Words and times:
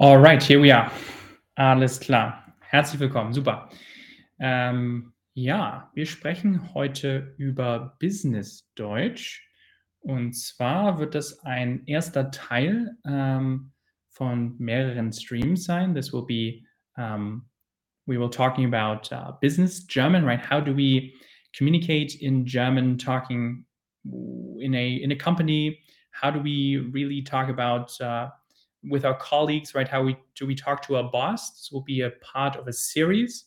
Alright, 0.00 0.42
here 0.42 0.58
we 0.58 0.72
are. 0.72 0.90
Alles 1.56 2.00
klar. 2.00 2.54
Herzlich 2.60 2.98
willkommen, 3.00 3.34
super. 3.34 3.68
Ähm, 4.38 5.12
ja, 5.34 5.90
wir 5.92 6.06
sprechen 6.06 6.72
heute 6.72 7.34
über 7.36 7.98
Business-Deutsch. 8.00 9.46
Und 9.98 10.32
zwar 10.32 10.98
wird 10.98 11.14
das 11.14 11.40
ein 11.40 11.82
erster 11.84 12.30
Teil 12.30 12.96
ähm, 13.04 13.72
von 14.08 14.56
mehreren 14.56 15.12
Streams 15.12 15.64
sein. 15.64 15.94
This 15.94 16.14
will 16.14 16.24
be, 16.24 16.62
um, 16.96 17.46
we 18.06 18.18
will 18.18 18.30
talking 18.30 18.72
about 18.72 19.14
uh, 19.14 19.32
business 19.42 19.86
German, 19.86 20.24
right? 20.24 20.40
How 20.40 20.62
do 20.62 20.74
we 20.74 21.12
communicate 21.54 22.14
in 22.22 22.46
German, 22.46 22.96
talking 22.96 23.66
in 24.06 24.72
a 24.72 24.96
in 24.96 25.12
a 25.12 25.16
company? 25.16 25.78
How 26.12 26.30
do 26.30 26.40
we 26.40 26.78
really 26.78 27.22
talk 27.22 27.50
about 27.50 28.00
uh, 28.00 28.30
with 28.82 29.04
our 29.04 29.16
colleagues, 29.16 29.74
right? 29.74 29.88
How 29.88 30.02
we 30.02 30.16
do 30.34 30.46
we 30.46 30.54
talk 30.54 30.82
to 30.86 30.96
our 30.96 31.10
boss? 31.10 31.50
This 31.50 31.70
will 31.72 31.82
be 31.82 32.02
a 32.02 32.10
part 32.22 32.56
of 32.56 32.66
a 32.68 32.72
series 32.72 33.44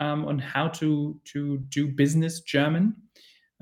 um, 0.00 0.26
on 0.26 0.38
how 0.38 0.68
to 0.68 1.20
to 1.32 1.58
do 1.68 1.88
business 1.88 2.40
German. 2.40 2.94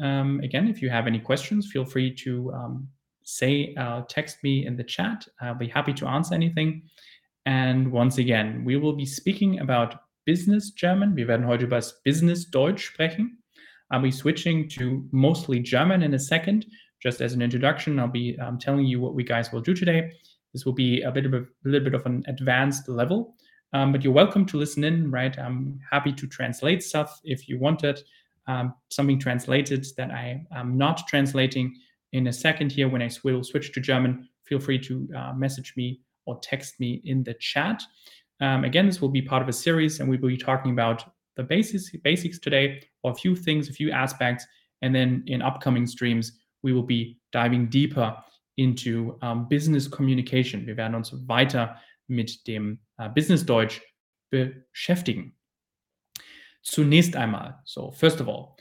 Um, 0.03 0.41
again, 0.41 0.69
if 0.69 0.83
you 0.83 0.91
have 0.91 1.07
any 1.07 1.19
questions, 1.19 1.71
feel 1.73 1.85
free 1.85 2.15
to 2.17 2.53
um, 2.53 2.89
say, 3.27 3.75
uh, 3.77 4.03
text 4.09 4.43
me 4.43 4.67
in 4.67 4.77
the 4.77 4.85
chat. 4.85 5.27
I'll 5.41 5.55
be 5.55 5.69
happy 5.69 5.93
to 5.95 6.07
answer 6.07 6.35
anything. 6.35 6.83
And 7.45 7.93
once 7.93 8.19
again, 8.19 8.65
we 8.65 8.77
will 8.77 8.93
be 8.93 9.07
speaking 9.07 9.61
about 9.61 10.01
business 10.25 10.71
German. 10.71 11.15
Wir 11.15 11.27
werden 11.29 11.47
heute 11.47 11.65
über 11.65 11.81
Business 12.05 12.51
Deutsch 12.51 12.87
sprechen. 12.87 13.39
I'll 13.91 14.03
be 14.03 14.11
switching 14.11 14.69
to 14.71 15.09
mostly 15.13 15.61
German 15.61 16.03
in 16.03 16.15
a 16.15 16.19
second. 16.19 16.67
Just 17.01 17.21
as 17.21 17.35
an 17.35 17.43
introduction, 17.43 17.99
I'll 18.01 18.09
be 18.09 18.37
um, 18.41 18.59
telling 18.59 18.87
you 18.87 19.01
what 19.01 19.15
we 19.15 19.23
guys 19.23 19.53
will 19.53 19.61
do 19.61 19.75
today. 19.75 20.13
This 20.57 20.65
will 20.65 20.73
be 20.73 21.03
a 21.03 21.11
bit 21.11 21.27
of 21.27 21.35
a, 21.35 21.43
a 21.43 21.67
little 21.67 21.85
bit 21.85 21.93
of 21.93 22.07
an 22.07 22.25
advanced 22.29 22.89
level, 22.89 23.35
um, 23.75 23.93
but 23.93 24.03
you're 24.03 24.11
welcome 24.11 24.47
to 24.47 24.57
listen 24.57 24.85
in, 24.85 25.11
right? 25.11 25.39
I'm 25.39 25.79
happy 25.93 26.15
to 26.15 26.27
translate 26.27 26.83
stuff 26.83 27.21
if 27.25 27.47
you 27.47 27.59
wanted 27.59 28.01
um, 28.47 28.73
something 28.91 29.19
translated 29.19 29.85
that 29.99 30.11
I 30.11 30.47
am 30.53 30.79
not 30.79 31.07
translating 31.09 31.77
in 32.15 32.29
a 32.29 32.33
second 32.33 32.73
here. 32.73 32.89
When 32.89 33.03
I 33.03 33.11
will 33.23 33.45
switch 33.45 33.71
to 33.75 33.81
German, 33.81 34.31
feel 34.45 34.59
free 34.59 34.79
to 34.79 35.07
uh, 35.15 35.35
message 35.35 35.75
me 35.77 36.01
or 36.25 36.41
text 36.41 36.81
me 36.81 37.03
in 37.05 37.23
the 37.23 37.35
chat. 37.35 37.83
Um, 38.41 38.65
again, 38.65 38.87
this 38.87 39.03
will 39.03 39.11
be 39.11 39.21
part 39.21 39.43
of 39.43 39.51
a 39.51 39.53
series, 39.53 40.01
and 40.01 40.09
we 40.09 40.17
will 40.17 40.31
be 40.31 40.39
talking 40.39 40.73
about 40.73 41.05
the 41.37 41.43
basics 41.43 41.91
basics 42.03 42.39
today, 42.39 42.83
or 43.03 43.11
a 43.11 43.15
few 43.15 43.37
things, 43.37 43.69
a 43.69 43.75
few 43.75 43.91
aspects, 43.91 44.47
and 44.81 44.95
then 44.95 45.23
in 45.27 45.43
upcoming 45.43 45.87
streams 45.87 46.33
we 46.63 46.73
will 46.73 46.83
be 46.83 47.19
diving 47.31 47.67
deeper 47.67 48.17
into 48.57 49.19
um, 49.23 49.49
Business 49.49 49.91
Communication. 49.91 50.67
Wir 50.67 50.77
werden 50.77 50.95
uns 50.95 51.13
weiter 51.29 51.81
mit 52.09 52.47
dem 52.47 52.81
uh, 52.99 53.09
Business 53.09 53.47
Deutsch 53.47 53.81
beschäftigen. 54.31 55.37
Zunächst 56.63 57.15
einmal, 57.15 57.61
so 57.65 57.93
first 57.93 58.21
of 58.21 58.29
all, 58.29 58.57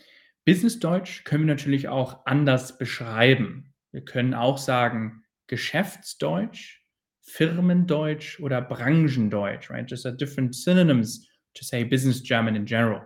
Business 0.45 0.77
Deutsch 0.77 1.23
können 1.23 1.47
wir 1.47 1.53
natürlich 1.53 1.87
auch 1.87 2.25
anders 2.25 2.77
beschreiben. 2.77 3.73
Wir 3.91 4.05
können 4.05 4.35
auch 4.35 4.59
sagen 4.59 5.23
Geschäftsdeutsch, 5.47 6.81
Firmendeutsch 7.23 8.39
oder 8.39 8.61
Branchendeutsch, 8.61 9.71
right? 9.71 9.89
Just 9.89 10.05
a 10.05 10.11
different 10.11 10.55
synonyms 10.55 11.27
to 11.55 11.63
say 11.63 11.83
business 11.83 12.21
German 12.21 12.55
in 12.55 12.65
general. 12.65 13.01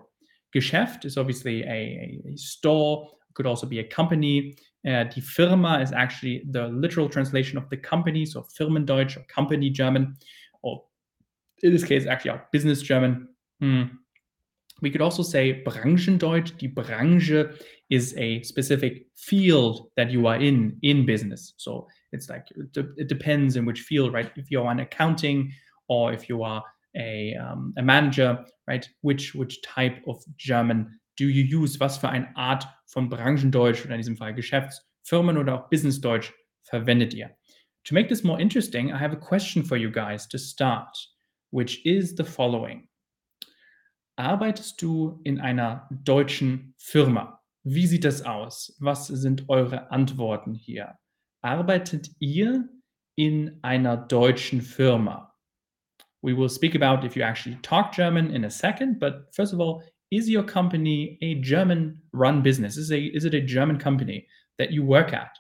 Geschäft 0.52 1.06
is 1.06 1.18
obviously 1.18 1.64
a, 1.64 2.20
a 2.28 2.36
store, 2.36 3.10
could 3.34 3.46
also 3.46 3.68
be 3.68 3.80
a 3.80 3.84
company. 3.84 4.56
Uh, 4.88 5.04
die 5.04 5.22
Firma 5.22 5.80
is 5.82 5.92
actually 5.92 6.44
the 6.52 6.68
literal 6.70 7.10
translation 7.10 7.58
of 7.58 7.70
the 7.70 7.78
company, 7.78 8.26
so 8.26 8.46
Firmendeutsch 8.58 9.18
or 9.18 9.24
company 9.24 9.70
German, 9.70 10.16
or 10.62 10.84
in 11.64 11.74
this 11.74 11.84
case, 11.84 12.06
actually 12.06 12.32
our 12.32 12.48
business 12.52 12.82
German. 12.82 13.28
Hmm. 13.60 13.84
We 14.82 14.90
could 14.90 15.02
also 15.02 15.24
say 15.24 15.62
Branchendeutsch. 15.66 16.58
Die 16.58 16.68
Branche 16.68 17.54
is 17.90 18.16
a 18.18 18.42
specific 18.44 19.08
field 19.16 19.90
that 19.98 20.10
you 20.12 20.28
are 20.28 20.38
in 20.38 20.78
in 20.84 21.06
business. 21.06 21.54
So 21.58 21.88
it's 22.14 22.30
like 22.30 22.46
it 22.56 23.08
depends 23.08 23.58
in 23.58 23.66
which 23.66 23.82
field, 23.82 24.14
right? 24.14 24.32
If 24.38 24.50
you're 24.50 24.68
on 24.68 24.80
accounting 24.80 25.52
or 25.90 26.14
if 26.14 26.30
you 26.30 26.44
are 26.44 26.64
a, 26.96 27.36
um, 27.36 27.74
a 27.78 27.82
manager, 27.82 28.46
right? 28.68 28.88
Which 29.02 29.36
which 29.36 29.62
type 29.62 29.98
of 30.08 30.24
German 30.38 31.00
do 31.20 31.26
you 31.26 31.44
use? 31.44 31.80
Was 31.80 31.98
für 31.98 32.10
eine 32.10 32.36
Art 32.36 32.68
von 32.86 33.10
Branchendeutsch 33.10 33.84
oder 33.86 33.96
in 33.96 34.00
diesem 34.00 34.18
Fall 34.18 34.34
Geschäftsfirmen 34.34 35.38
oder 35.38 35.56
auch 35.56 35.70
Businessdeutsch 35.70 36.32
verwendet 36.64 37.14
ihr? 37.14 37.36
To 37.86 37.94
make 37.94 38.08
this 38.08 38.24
more 38.24 38.40
interesting, 38.40 38.90
I 38.90 39.00
have 39.00 39.14
a 39.14 39.20
question 39.20 39.64
for 39.64 39.78
you 39.78 39.92
guys 39.92 40.28
to 40.30 40.38
start, 40.38 40.96
which 41.52 41.86
is 41.86 42.16
the 42.16 42.24
following. 42.24 42.88
Arbeitest 44.18 44.82
du 44.82 45.22
in 45.24 45.40
einer 45.40 45.88
deutschen 45.92 46.74
Firma? 46.78 47.42
Wie 47.64 47.88
sieht 47.88 48.04
das 48.04 48.22
aus? 48.22 48.76
Was 48.80 49.08
sind 49.08 49.48
eure 49.48 49.92
Antworten 49.92 50.54
hier? 50.54 50.98
Arbeitet 51.42 52.10
ihr 52.20 52.68
in 53.16 53.60
einer 53.62 53.96
deutschen 53.96 54.62
Firma? 54.62 55.34
We 56.22 56.36
will 56.36 56.50
speak 56.50 56.76
about 56.76 57.06
if 57.06 57.16
you 57.16 57.24
actually 57.24 57.58
talk 57.62 57.94
German 57.94 58.30
in 58.32 58.44
a 58.44 58.50
second, 58.50 59.00
but 59.00 59.34
first 59.34 59.54
of 59.54 59.62
all, 59.62 59.82
is 60.12 60.30
your 60.30 60.44
company 60.44 61.18
a 61.22 61.36
German 61.36 62.02
run 62.14 62.42
business? 62.42 62.78
Is, 62.78 62.92
a, 62.92 63.00
is 63.00 63.26
it 63.26 63.34
a 63.34 63.42
German 63.42 63.78
company 63.78 64.28
that 64.58 64.72
you 64.72 64.84
work 64.84 65.14
at? 65.14 65.32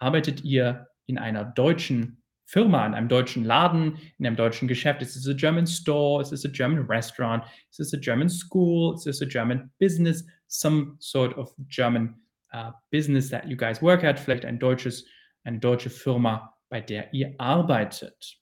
Arbeitet 0.00 0.44
ihr 0.44 0.86
in 1.08 1.18
einer 1.18 1.52
deutschen 1.56 2.18
Firma, 2.44 2.84
in 2.86 2.94
einem 2.94 3.08
deutschen 3.08 3.44
Laden, 3.44 3.96
in 4.18 4.26
einem 4.26 4.36
deutschen 4.36 4.68
Geschäft? 4.68 5.00
Is 5.00 5.14
this 5.14 5.26
a 5.28 5.34
German 5.34 5.66
store? 5.66 6.20
Is 6.20 6.30
this 6.30 6.44
a 6.44 6.48
German 6.48 6.86
restaurant? 6.86 7.44
Is 7.70 7.78
this 7.78 7.92
a 7.94 7.96
German 7.96 8.28
school? 8.28 8.94
Is 8.94 9.04
this 9.04 9.22
a 9.22 9.26
German 9.26 9.70
business? 9.78 10.24
Some 10.48 10.96
sort 10.98 11.36
of 11.38 11.50
German 11.68 12.14
uh, 12.52 12.72
business 12.90 13.30
that 13.30 13.48
you 13.48 13.56
guys 13.56 13.80
work 13.80 14.04
at? 14.04 14.18
Vielleicht 14.18 14.44
ein 14.44 14.58
deutsches, 14.58 15.04
eine 15.44 15.58
deutsche 15.58 15.88
Firma, 15.88 16.52
bei 16.68 16.80
der 16.80 17.12
ihr 17.14 17.34
arbeitet. 17.38 18.36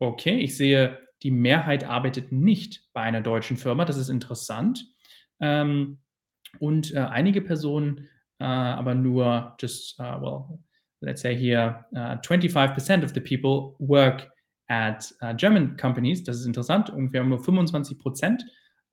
Okay, 0.00 0.40
ich 0.40 0.56
sehe 0.56 0.98
die 1.22 1.30
Mehrheit 1.30 1.84
arbeitet 1.84 2.32
nicht 2.32 2.82
bei 2.92 3.02
einer 3.02 3.20
deutschen 3.20 3.56
Firma. 3.56 3.84
Das 3.84 3.96
ist 3.96 4.08
interessant. 4.08 4.86
Ähm, 5.40 5.98
und 6.58 6.94
äh, 6.94 6.98
einige 6.98 7.40
Personen, 7.40 8.08
äh, 8.38 8.44
aber 8.44 8.94
nur 8.94 9.56
just, 9.60 9.98
uh, 10.00 10.20
well, 10.20 10.58
let's 11.00 11.22
say 11.22 11.36
here, 11.36 11.84
uh, 11.92 12.16
25% 12.22 13.04
of 13.04 13.12
the 13.12 13.20
people 13.20 13.76
work 13.78 14.30
at 14.68 15.12
uh, 15.22 15.32
German 15.34 15.76
companies. 15.76 16.24
Das 16.24 16.40
ist 16.40 16.46
interessant. 16.46 16.90
Ungefähr 16.90 17.24
nur 17.24 17.38
25% 17.38 18.42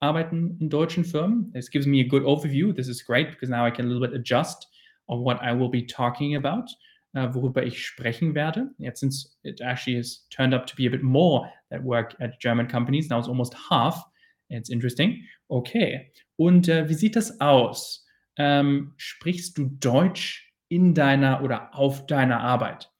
arbeiten 0.00 0.56
in 0.60 0.68
deutschen 0.68 1.04
Firmen. 1.04 1.52
This 1.52 1.70
gives 1.70 1.86
me 1.86 2.00
a 2.00 2.08
good 2.08 2.22
overview. 2.24 2.72
This 2.74 2.88
is 2.88 3.04
great 3.04 3.30
because 3.30 3.50
now 3.50 3.66
I 3.66 3.70
can 3.70 3.86
a 3.86 3.88
little 3.88 4.06
bit 4.06 4.14
adjust 4.14 4.68
of 5.08 5.20
what 5.20 5.40
I 5.40 5.52
will 5.52 5.70
be 5.70 5.86
talking 5.86 6.36
about. 6.36 6.70
Uh, 7.18 7.34
worüber 7.34 7.64
ich 7.64 7.84
sprechen 7.84 8.34
werde. 8.34 8.70
Jetzt 8.78 9.00
since 9.00 9.36
it 9.42 9.60
actually 9.60 9.96
has 9.96 10.26
turned 10.30 10.54
up 10.54 10.66
to 10.66 10.76
be 10.76 10.86
a 10.86 10.90
bit 10.90 11.02
more 11.02 11.50
that 11.70 11.82
work 11.82 12.14
at 12.20 12.38
German 12.40 12.68
companies. 12.68 13.08
Now 13.08 13.18
it's 13.18 13.28
almost 13.28 13.54
half. 13.70 14.04
It's 14.48 14.70
interesting. 14.70 15.24
Okay. 15.48 16.12
Und 16.36 16.68
äh, 16.68 16.88
wie 16.88 16.94
sieht 16.94 17.16
das 17.16 17.40
aus? 17.40 18.06
Ähm, 18.36 18.94
sprichst 18.96 19.58
du 19.58 19.66
Deutsch 19.80 20.54
in 20.68 20.94
deiner 20.94 21.42
oder 21.42 21.74
auf 21.74 22.06
deiner 22.06 22.40
Arbeit? 22.40 22.90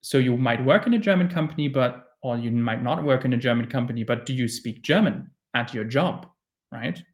So 0.00 0.18
you 0.18 0.36
might 0.36 0.64
work 0.64 0.86
in 0.86 0.94
a 0.94 0.98
German 0.98 1.28
company, 1.28 1.68
but 1.68 2.04
or 2.20 2.36
you 2.36 2.50
might 2.50 2.82
not 2.82 3.04
work 3.04 3.24
in 3.24 3.32
a 3.32 3.38
German 3.38 3.68
company, 3.68 4.04
but 4.04 4.26
do 4.26 4.32
you 4.32 4.48
speak 4.48 4.82
German 4.82 5.30
at 5.52 5.72
your 5.74 5.84
job? 5.84 6.26
Right? 6.72 7.04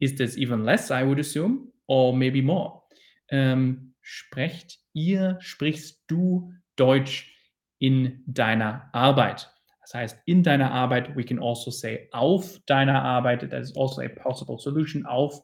Is 0.00 0.16
this 0.16 0.36
even 0.36 0.64
less, 0.64 0.90
I 0.90 1.02
would 1.02 1.18
assume, 1.18 1.72
or 1.86 2.12
maybe 2.12 2.42
more? 2.42 2.82
Ähm, 3.30 3.85
sprecht 4.06 4.78
ihr, 4.92 5.36
sprichst 5.40 6.00
du 6.06 6.52
Deutsch 6.76 7.34
in 7.80 8.22
deiner 8.26 8.88
Arbeit? 8.92 9.52
Das 9.82 9.94
heißt, 9.94 10.18
in 10.26 10.44
deiner 10.44 10.70
Arbeit, 10.70 11.16
we 11.16 11.24
can 11.24 11.40
also 11.40 11.72
say 11.72 12.08
auf 12.12 12.58
deiner 12.66 13.02
Arbeit, 13.02 13.40
that 13.40 13.60
is 13.60 13.76
also 13.76 14.02
a 14.02 14.08
possible 14.08 14.58
solution, 14.58 15.04
auf 15.06 15.42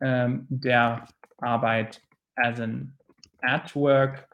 ähm, 0.00 0.46
der 0.48 1.06
Arbeit 1.38 2.00
as 2.36 2.60
an 2.60 2.96
at 3.42 3.74
work. 3.76 4.26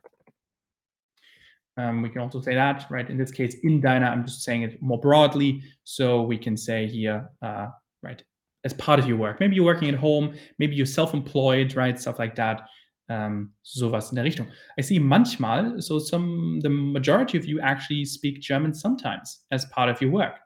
Um, 1.76 2.02
we 2.02 2.08
can 2.08 2.22
also 2.22 2.40
say 2.40 2.54
that, 2.54 2.86
right? 2.90 3.10
In 3.10 3.18
this 3.18 3.30
case, 3.30 3.56
in 3.62 3.82
deiner, 3.82 4.06
I'm 4.06 4.24
just 4.24 4.42
saying 4.42 4.62
it 4.62 4.80
more 4.80 4.98
broadly. 4.98 5.62
So 5.84 6.22
we 6.22 6.38
can 6.38 6.56
say 6.56 6.86
here, 6.86 7.28
uh, 7.42 7.68
right, 8.02 8.22
as 8.64 8.72
part 8.72 8.98
of 8.98 9.06
your 9.06 9.18
work. 9.18 9.38
Maybe 9.38 9.54
you're 9.56 9.66
working 9.66 9.90
at 9.90 10.00
home, 10.00 10.34
maybe 10.58 10.74
you're 10.74 10.86
self-employed, 10.86 11.76
right? 11.76 12.00
Stuff 12.00 12.18
like 12.18 12.36
that. 12.36 12.66
Um, 13.08 13.52
sowas 13.62 14.10
in 14.10 14.16
der 14.16 14.24
Richtung. 14.24 14.48
I 14.78 14.82
see 14.82 14.98
manchmal, 14.98 15.80
so 15.80 15.98
some, 15.98 16.60
the 16.60 16.68
majority 16.68 17.38
of 17.38 17.44
you 17.46 17.60
actually 17.60 18.04
speak 18.04 18.40
German 18.40 18.74
sometimes 18.74 19.44
as 19.50 19.68
part 19.70 19.90
of 19.90 20.00
your 20.00 20.10
work. 20.10 20.38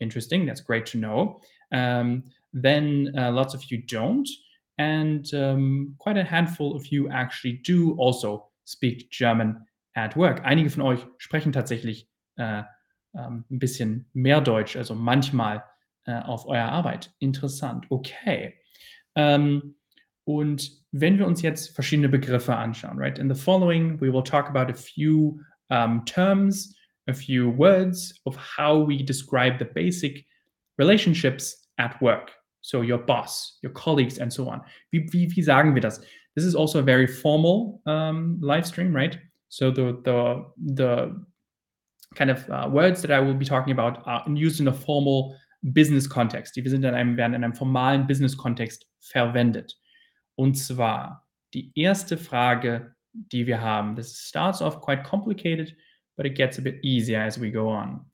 Interesting, 0.00 0.46
that's 0.46 0.60
great 0.60 0.86
to 0.86 0.98
know. 0.98 1.40
Um, 1.72 2.24
then 2.52 3.12
uh, 3.16 3.30
lots 3.30 3.54
of 3.54 3.64
you 3.70 3.78
don't, 3.78 4.28
and 4.78 5.32
um, 5.34 5.94
quite 5.98 6.16
a 6.16 6.24
handful 6.24 6.74
of 6.74 6.86
you 6.86 7.10
actually 7.10 7.60
do 7.64 7.94
also 7.98 8.48
speak 8.64 9.10
German 9.10 9.66
at 9.96 10.16
work. 10.16 10.40
Einige 10.44 10.70
von 10.70 10.82
euch 10.82 11.04
sprechen 11.18 11.52
tatsächlich 11.52 12.08
äh, 12.36 12.62
ähm, 13.14 13.44
ein 13.50 13.58
bisschen 13.58 14.08
mehr 14.12 14.40
Deutsch, 14.40 14.76
also 14.76 14.94
manchmal 14.94 15.64
äh, 16.04 16.20
auf 16.20 16.46
eurer 16.46 16.70
Arbeit. 16.70 17.12
Interessant. 17.18 17.86
Okay. 17.90 18.54
Ähm, 19.14 19.74
und 20.28 20.70
wenn 20.92 21.18
wir 21.18 21.26
uns 21.26 21.40
jetzt 21.40 21.74
verschiedene 21.74 22.10
Begriffe 22.10 22.54
anschauen, 22.54 22.98
right? 22.98 23.18
In 23.18 23.30
the 23.30 23.34
following, 23.34 23.98
we 23.98 24.12
will 24.12 24.22
talk 24.22 24.46
about 24.50 24.70
a 24.70 24.74
few 24.74 25.40
um, 25.70 26.04
terms, 26.04 26.74
a 27.08 27.14
few 27.14 27.48
words 27.48 28.12
of 28.26 28.36
how 28.36 28.76
we 28.76 29.02
describe 29.02 29.58
the 29.58 29.64
basic 29.64 30.26
relationships 30.76 31.70
at 31.78 31.98
work. 32.02 32.30
So 32.60 32.82
your 32.82 32.98
boss, 32.98 33.58
your 33.62 33.72
colleagues, 33.72 34.18
and 34.18 34.30
so 34.30 34.50
on. 34.50 34.60
Wie, 34.92 35.08
wie, 35.12 35.34
wie 35.34 35.42
sagen 35.42 35.74
wir 35.74 35.80
das? 35.80 35.98
This 36.34 36.44
is 36.44 36.54
also 36.54 36.80
a 36.80 36.82
very 36.82 37.06
formal 37.06 37.80
um, 37.86 38.38
live 38.42 38.66
stream, 38.66 38.94
right? 38.94 39.18
So 39.48 39.70
the 39.70 39.98
the 40.04 40.44
the 40.74 41.24
kind 42.16 42.30
of 42.30 42.46
uh, 42.50 42.68
words 42.70 43.00
that 43.00 43.10
I 43.10 43.20
will 43.20 43.32
be 43.32 43.46
talking 43.46 43.72
about 43.72 44.02
are 44.06 44.22
used 44.28 44.60
in 44.60 44.68
a 44.68 44.74
formal 44.74 45.34
business 45.62 46.06
context. 46.06 46.54
Die 46.54 46.68
sind 46.68 46.84
in 46.84 46.94
einem, 46.94 47.16
werden 47.16 47.32
in 47.32 47.44
einem 47.44 47.54
formalen 47.54 48.06
Business-Kontext 48.06 48.86
verwendet. 49.00 49.74
Und 50.38 50.54
zwar 50.54 51.26
die 51.52 51.72
erste 51.74 52.16
Frage, 52.16 52.94
die 53.12 53.48
wir 53.48 53.60
haben. 53.60 53.96
This 53.96 54.16
starts 54.20 54.62
off 54.62 54.80
quite 54.80 55.02
complicated, 55.02 55.74
but 56.16 56.26
it 56.26 56.36
gets 56.36 56.58
a 56.58 56.62
bit 56.62 56.78
easier 56.84 57.20
as 57.20 57.40
we 57.40 57.50
go 57.50 57.68
on. 57.68 58.06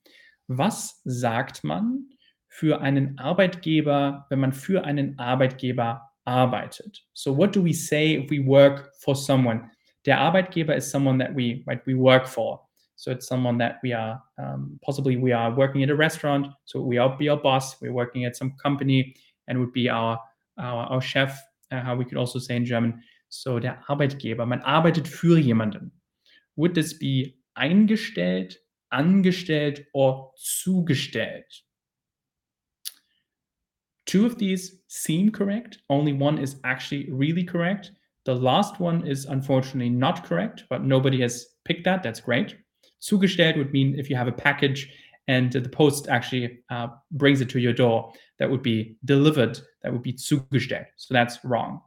Was 0.47 1.01
sagt 1.03 1.63
man 1.63 2.09
für 2.47 2.81
einen 2.81 3.19
Arbeitgeber, 3.19 4.25
wenn 4.29 4.39
man 4.39 4.53
für 4.53 4.83
einen 4.83 5.19
Arbeitgeber 5.19 6.09
arbeitet? 6.23 7.05
So 7.13 7.37
what 7.37 7.55
do 7.55 7.63
we 7.63 7.73
say 7.73 8.15
if 8.15 8.31
we 8.31 8.43
work 8.43 8.91
for 9.01 9.15
someone? 9.15 9.69
Der 10.05 10.19
Arbeitgeber 10.19 10.75
is 10.75 10.89
someone 10.89 11.19
that 11.19 11.35
we 11.35 11.63
right, 11.67 11.85
we 11.85 11.93
work 11.93 12.27
for. 12.27 12.59
So 12.95 13.11
it's 13.11 13.27
someone 13.27 13.59
that 13.59 13.75
we 13.83 13.93
are 13.93 14.19
um, 14.39 14.79
possibly 14.81 15.15
we 15.15 15.31
are 15.31 15.55
working 15.55 15.83
at 15.83 15.91
a 15.91 15.95
restaurant. 15.95 16.47
So 16.65 16.81
we 16.81 16.97
are 16.97 17.15
be 17.15 17.29
our 17.29 17.37
boss. 17.37 17.79
We're 17.81 17.93
working 17.93 18.25
at 18.25 18.35
some 18.35 18.55
company 18.57 19.15
and 19.47 19.59
would 19.59 19.73
be 19.73 19.89
our 19.89 20.19
our, 20.57 20.85
our 20.87 21.01
chef. 21.01 21.39
Uh, 21.71 21.81
how 21.81 21.95
we 21.95 22.05
could 22.05 22.17
also 22.17 22.39
say 22.39 22.55
in 22.55 22.65
German. 22.65 23.01
So 23.29 23.59
der 23.59 23.81
Arbeitgeber. 23.87 24.45
Man 24.45 24.61
arbeitet 24.61 25.07
für 25.07 25.39
jemanden. 25.39 25.91
Would 26.55 26.75
this 26.75 26.97
be 26.97 27.37
eingestellt, 27.55 28.55
angestellt 28.91 29.85
or 29.93 30.31
zugestellt? 30.37 31.63
Two 34.05 34.25
of 34.25 34.37
these 34.37 34.81
seem 34.87 35.31
correct. 35.31 35.79
Only 35.89 36.13
one 36.13 36.37
is 36.37 36.57
actually 36.63 37.11
really 37.11 37.43
correct. 37.43 37.91
The 38.25 38.35
last 38.35 38.79
one 38.79 39.05
is 39.05 39.25
unfortunately 39.25 39.89
not 39.89 40.23
correct, 40.23 40.65
but 40.69 40.83
nobody 40.83 41.21
has 41.21 41.45
picked 41.65 41.85
that. 41.85 42.03
That's 42.03 42.21
great. 42.21 42.55
Zugestellt 43.01 43.57
would 43.57 43.71
mean 43.71 43.99
if 43.99 44.09
you 44.09 44.15
have 44.15 44.27
a 44.27 44.31
package 44.31 44.91
and 45.27 45.51
the 45.51 45.69
post 45.69 46.07
actually 46.07 46.59
uh, 46.69 46.87
brings 47.11 47.41
it 47.41 47.49
to 47.49 47.59
your 47.59 47.73
door, 47.73 48.13
that 48.39 48.49
would 48.49 48.61
be 48.61 48.97
delivered. 49.05 49.59
That 49.81 49.91
would 49.91 50.03
be 50.03 50.13
zugestellt. 50.13 50.85
So 50.97 51.13
that's 51.13 51.43
wrong. 51.43 51.81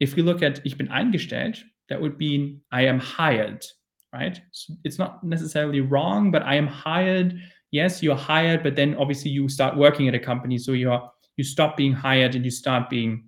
If 0.00 0.16
we 0.16 0.22
look 0.22 0.42
at 0.42 0.60
ich 0.64 0.76
bin 0.76 0.88
eingestellt, 0.88 1.62
that 1.88 2.00
would 2.00 2.18
mean 2.18 2.60
I 2.72 2.86
am 2.86 2.98
hired, 2.98 3.64
right? 4.12 4.40
So 4.52 4.74
it's 4.84 4.98
not 4.98 5.22
necessarily 5.22 5.80
wrong, 5.80 6.30
but 6.30 6.42
I 6.42 6.56
am 6.56 6.66
hired. 6.66 7.38
Yes, 7.70 8.02
you're 8.02 8.16
hired, 8.16 8.62
but 8.62 8.74
then 8.74 8.96
obviously 8.96 9.30
you 9.30 9.48
start 9.48 9.76
working 9.76 10.08
at 10.08 10.14
a 10.14 10.18
company, 10.18 10.58
so 10.58 10.72
you're 10.72 11.10
you 11.36 11.44
stop 11.44 11.76
being 11.76 11.92
hired 11.92 12.34
and 12.34 12.44
you 12.44 12.50
start 12.50 12.90
being 12.90 13.24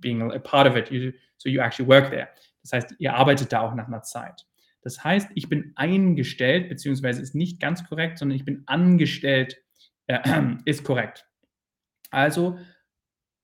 being 0.00 0.22
a 0.22 0.40
part 0.40 0.66
of 0.66 0.76
it. 0.76 0.90
You, 0.90 1.12
so 1.38 1.48
you 1.48 1.60
actually 1.60 1.86
work 1.86 2.10
there. 2.10 2.28
Das 2.62 2.72
heißt, 2.72 2.94
ihr 2.98 3.14
arbeitet 3.14 3.52
da 3.52 3.60
auch 3.60 3.74
nach 3.74 3.86
einer 3.86 4.02
Zeit. 4.02 4.44
Das 4.82 5.04
heißt, 5.04 5.30
ich 5.34 5.48
bin 5.48 5.72
eingestellt, 5.76 6.68
beziehungsweise 6.68 7.22
ist 7.22 7.34
nicht 7.34 7.60
ganz 7.60 7.86
korrekt, 7.88 8.18
sondern 8.18 8.36
ich 8.36 8.44
bin 8.44 8.62
angestellt, 8.66 9.56
äh, 10.06 10.20
ist 10.64 10.84
korrekt. 10.84 11.26
Also, 12.10 12.58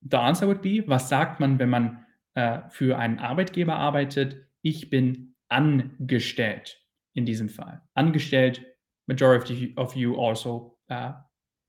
the 0.00 0.16
answer 0.16 0.46
would 0.48 0.62
be, 0.62 0.84
was 0.86 1.08
sagt 1.08 1.40
man, 1.40 1.58
wenn 1.58 1.70
man 1.70 2.06
äh, 2.34 2.62
für 2.70 2.98
einen 2.98 3.18
Arbeitgeber 3.18 3.76
arbeitet? 3.76 4.36
Ich 4.62 4.90
bin 4.90 5.34
angestellt 5.48 6.82
in 7.12 7.24
diesem 7.24 7.48
Fall. 7.48 7.82
Angestellt, 7.94 8.64
majority 9.06 9.72
of 9.76 9.94
you 9.94 10.20
also 10.20 10.78
uh, 10.90 11.12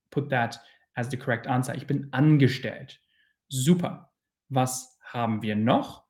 put 0.09 0.29
that 0.29 0.59
as 0.95 1.09
the 1.09 1.17
correct 1.17 1.47
answer. 1.47 1.75
Ich 1.75 1.87
bin 1.87 2.11
angestellt. 2.11 2.99
Super. 3.49 4.11
Was 4.49 4.99
haben 5.01 5.41
wir 5.41 5.55
noch? 5.55 6.05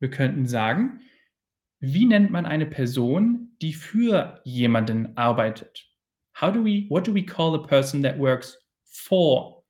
Wir 0.00 0.10
könnten 0.10 0.46
sagen, 0.46 1.00
wie 1.82 2.06
nennt 2.06 2.30
man 2.30 2.46
eine 2.46 2.64
Person, 2.64 3.56
die 3.60 3.72
für 3.72 4.40
jemanden 4.44 5.16
arbeitet? 5.16 5.84
How 6.40 6.52
do 6.52 6.64
we, 6.64 6.86
what 6.88 7.04
do 7.04 7.12
we 7.12 7.24
call 7.24 7.56
a 7.56 7.66
person 7.66 8.02
that 8.02 8.16
works 8.16 8.56
for 8.84 9.64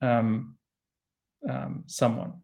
um, 0.00 0.56
um, 1.42 1.82
someone? 1.88 2.40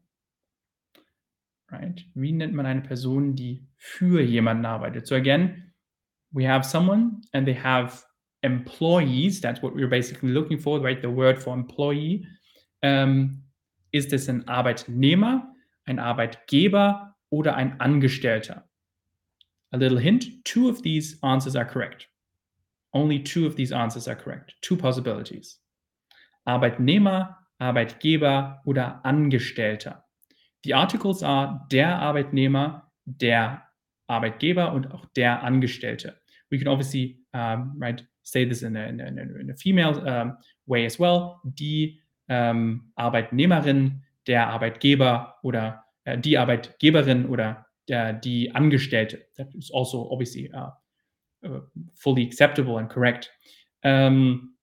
Right? 1.71 2.05
Wie 2.15 2.33
nennt 2.33 2.53
man 2.53 2.67
eine 2.67 2.81
Person, 2.81 3.37
die 3.37 3.65
für 3.77 4.23
jemanden 4.23 4.67
arbeitet? 4.67 5.07
So 5.07 5.15
again, 5.15 5.73
we 6.33 6.45
have 6.45 6.65
someone 6.65 7.23
and 7.33 7.47
they 7.47 7.55
have 7.55 8.03
employees. 8.43 9.41
That's 9.41 9.63
what 9.63 9.73
we're 9.73 9.89
basically 9.89 10.33
looking 10.33 10.59
for, 10.59 10.81
right? 10.81 11.01
The 11.01 11.11
word 11.11 11.39
for 11.39 11.55
employee. 11.55 12.27
Um, 12.83 13.45
ist 13.93 14.13
es 14.13 14.29
ein 14.29 14.49
Arbeitnehmer, 14.49 15.55
ein 15.85 16.01
Arbeitgeber 16.01 17.15
oder 17.29 17.55
ein 17.55 17.81
Angestellter? 17.81 18.70
A 19.73 19.79
little 19.79 19.99
hint 19.99 20.25
two 20.45 20.69
of 20.69 20.83
these 20.83 21.19
answers 21.23 21.57
are 21.57 21.65
correct. 21.65 22.09
Only 22.93 23.21
two 23.21 23.47
of 23.47 23.55
these 23.55 23.73
answers 23.73 24.09
are 24.09 24.17
correct. 24.17 24.55
Two 24.63 24.77
possibilities. 24.77 25.59
Arbeitnehmer, 26.47 27.37
Arbeitgeber 27.61 28.59
oder 28.65 29.01
Angestellter. 29.05 30.03
The 30.65 30.75
articles 30.75 31.23
are 31.23 31.67
der 31.71 31.99
Arbeitnehmer, 31.99 32.83
der 33.07 33.63
Arbeitgeber 34.09 34.73
und 34.73 34.93
auch 34.93 35.07
der 35.17 35.43
Angestellte. 35.43 36.17
We 36.51 36.59
can 36.59 36.69
obviously 36.69 37.19
um, 37.33 37.75
right, 37.79 38.05
say 38.25 38.45
this 38.45 38.63
in 38.63 38.77
a, 38.77 38.87
in 38.89 39.01
a, 39.01 39.07
in 39.07 39.51
a 39.51 39.57
female 39.57 40.07
um, 40.07 40.37
way 40.67 40.85
as 40.85 40.99
well. 40.99 41.41
Die 41.45 42.01
um, 42.29 42.93
Arbeitnehmerin, 42.97 44.03
der 44.27 44.49
Arbeitgeber 44.49 45.37
oder 45.43 45.85
äh, 46.05 46.19
die 46.19 46.37
Arbeitgeberin 46.37 47.27
oder 47.27 47.67
der, 47.91 48.13
die 48.15 48.55
Angestellte. 48.55 49.27
That 49.37 49.55
is 49.55 49.71
also 49.71 50.09
obviously 50.11 50.51
uh, 50.53 50.71
uh, 51.45 51.61
fully 51.95 52.25
acceptable 52.25 52.79
and 52.79 52.89
correct. 52.89 53.31
Ähm, 53.83 54.57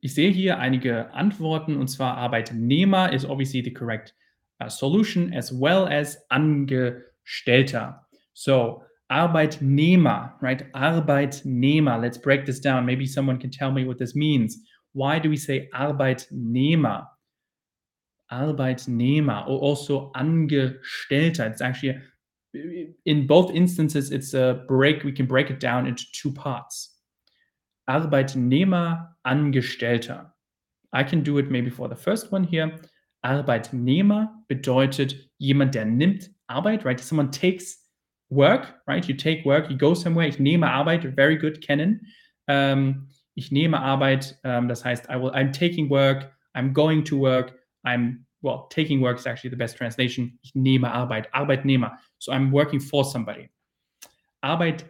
ich 0.00 0.14
sehe 0.14 0.30
hier 0.30 0.58
einige 0.58 1.12
Antworten 1.14 1.76
und 1.76 1.88
zwar 1.88 2.16
Arbeitnehmer 2.16 3.12
is 3.12 3.24
obviously 3.24 3.62
the 3.62 3.72
correct 3.72 4.14
uh, 4.60 4.68
solution 4.68 5.32
as 5.32 5.52
well 5.52 5.86
as 5.86 6.18
Angestellter. 6.28 8.04
So 8.34 8.82
Arbeitnehmer, 9.08 10.34
right? 10.40 10.72
Arbeitnehmer. 10.74 12.00
Let's 12.00 12.18
break 12.18 12.44
this 12.44 12.60
down. 12.60 12.84
Maybe 12.84 13.06
someone 13.06 13.38
can 13.38 13.50
tell 13.50 13.70
me 13.70 13.86
what 13.86 13.98
this 13.98 14.14
means. 14.14 14.58
Why 14.92 15.18
do 15.18 15.28
we 15.28 15.36
say 15.36 15.68
Arbeitnehmer? 15.74 17.06
Arbeitnehmer 18.32 19.46
or 19.46 19.58
also 19.58 20.10
Angestellter. 20.16 21.50
It's 21.50 21.60
actually 21.60 22.00
in 23.04 23.26
both 23.26 23.50
instances 23.52 24.10
it's 24.10 24.34
a 24.34 24.64
break. 24.66 25.04
We 25.04 25.12
can 25.12 25.26
break 25.26 25.50
it 25.50 25.60
down 25.60 25.86
into 25.86 26.04
two 26.12 26.32
parts. 26.32 26.96
Arbeitnehmer, 27.88 29.08
Angestellter. 29.26 30.26
I 30.92 31.04
can 31.04 31.22
do 31.22 31.38
it 31.38 31.50
maybe 31.50 31.70
for 31.70 31.88
the 31.88 31.96
first 31.96 32.32
one 32.32 32.44
here. 32.44 32.78
Arbeitnehmer 33.24 34.28
bedeutet 34.48 35.14
jemand, 35.38 35.74
der 35.74 35.84
nimmt 35.84 36.30
Arbeit, 36.48 36.84
right? 36.84 36.98
Someone 37.00 37.30
takes 37.30 37.78
work, 38.30 38.74
right? 38.86 39.06
You 39.08 39.14
take 39.14 39.44
work, 39.44 39.70
you 39.70 39.76
go 39.76 39.94
somewhere. 39.94 40.26
Ich 40.26 40.38
nehme 40.38 40.70
Arbeit, 40.70 41.04
very 41.14 41.36
good, 41.36 41.60
kennen. 41.60 42.06
Um, 42.48 43.08
ich 43.34 43.52
nehme 43.52 43.80
Arbeit, 43.80 44.38
um, 44.44 44.68
das 44.68 44.84
heißt, 44.84 45.08
I 45.10 45.16
will, 45.16 45.30
I'm 45.32 45.52
taking 45.52 45.90
work, 45.90 46.32
I'm 46.54 46.72
going 46.72 47.04
to 47.04 47.18
work, 47.18 47.54
I'm, 47.86 48.26
well, 48.42 48.66
taking 48.68 49.00
work 49.00 49.18
is 49.18 49.26
actually 49.26 49.50
the 49.50 49.56
best 49.56 49.76
translation. 49.76 50.38
Ich 50.42 50.54
nehme 50.54 50.92
Arbeit, 50.92 51.32
Arbeitnehmer. 51.32 51.98
So 52.18 52.32
I'm 52.32 52.52
working 52.52 52.80
for 52.80 53.04
somebody. 53.04 53.48
Arbeit 54.42 54.84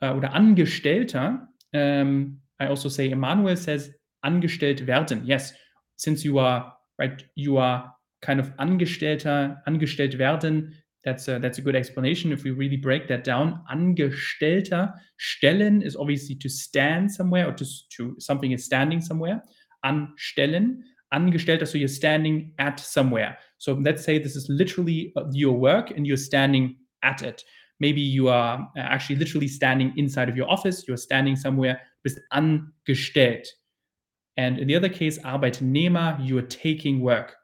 uh, 0.00 0.12
oder 0.12 0.32
Angestellter, 0.32 1.48
um, 1.74 2.40
I 2.60 2.66
also 2.66 2.88
say, 2.88 3.10
Emmanuel 3.10 3.56
says, 3.56 3.90
angestellt 4.22 4.86
werden. 4.86 5.22
Yes, 5.24 5.54
since 5.96 6.24
you 6.24 6.38
are, 6.38 6.76
right, 6.98 7.24
you 7.34 7.58
are 7.58 7.92
kind 8.22 8.38
of 8.38 8.52
Angestellter, 8.58 9.60
angestellt 9.66 10.18
werden, 10.18 10.74
That's 11.04 11.28
a, 11.28 11.38
that's 11.38 11.58
a 11.58 11.62
good 11.62 11.76
explanation 11.76 12.32
if 12.32 12.44
we 12.44 12.50
really 12.50 12.78
break 12.78 13.08
that 13.08 13.24
down. 13.24 13.60
Angestellter, 13.70 14.94
stellen 15.18 15.82
is 15.82 15.96
obviously 15.96 16.34
to 16.36 16.48
stand 16.48 17.12
somewhere 17.12 17.48
or 17.48 17.52
to, 17.52 17.66
to 17.96 18.16
something 18.18 18.52
is 18.52 18.64
standing 18.64 19.02
somewhere. 19.02 19.42
Anstellen, 19.84 20.80
angestellter, 21.14 21.66
so 21.66 21.78
you're 21.78 21.88
standing 21.88 22.52
at 22.58 22.80
somewhere. 22.80 23.38
So 23.58 23.74
let's 23.74 24.04
say 24.04 24.18
this 24.18 24.36
is 24.36 24.48
literally 24.48 25.12
uh, 25.16 25.24
your 25.32 25.56
work 25.56 25.90
and 25.90 26.06
you're 26.06 26.16
standing 26.16 26.76
at 27.02 27.22
it. 27.22 27.42
Maybe 27.80 28.00
you 28.00 28.28
are 28.28 28.60
uh, 28.76 28.80
actually 28.80 29.16
literally 29.16 29.48
standing 29.48 29.92
inside 29.96 30.28
of 30.28 30.36
your 30.36 30.50
office, 30.50 30.86
you're 30.86 30.96
standing 30.96 31.36
somewhere 31.36 31.80
bist 32.02 32.20
angestellt. 32.32 33.46
And 34.36 34.58
in 34.58 34.68
the 34.68 34.76
other 34.76 34.88
case, 34.88 35.18
Arbeitnehmer, 35.20 36.18
you're 36.20 36.42
taking 36.42 37.00
work. 37.00 37.36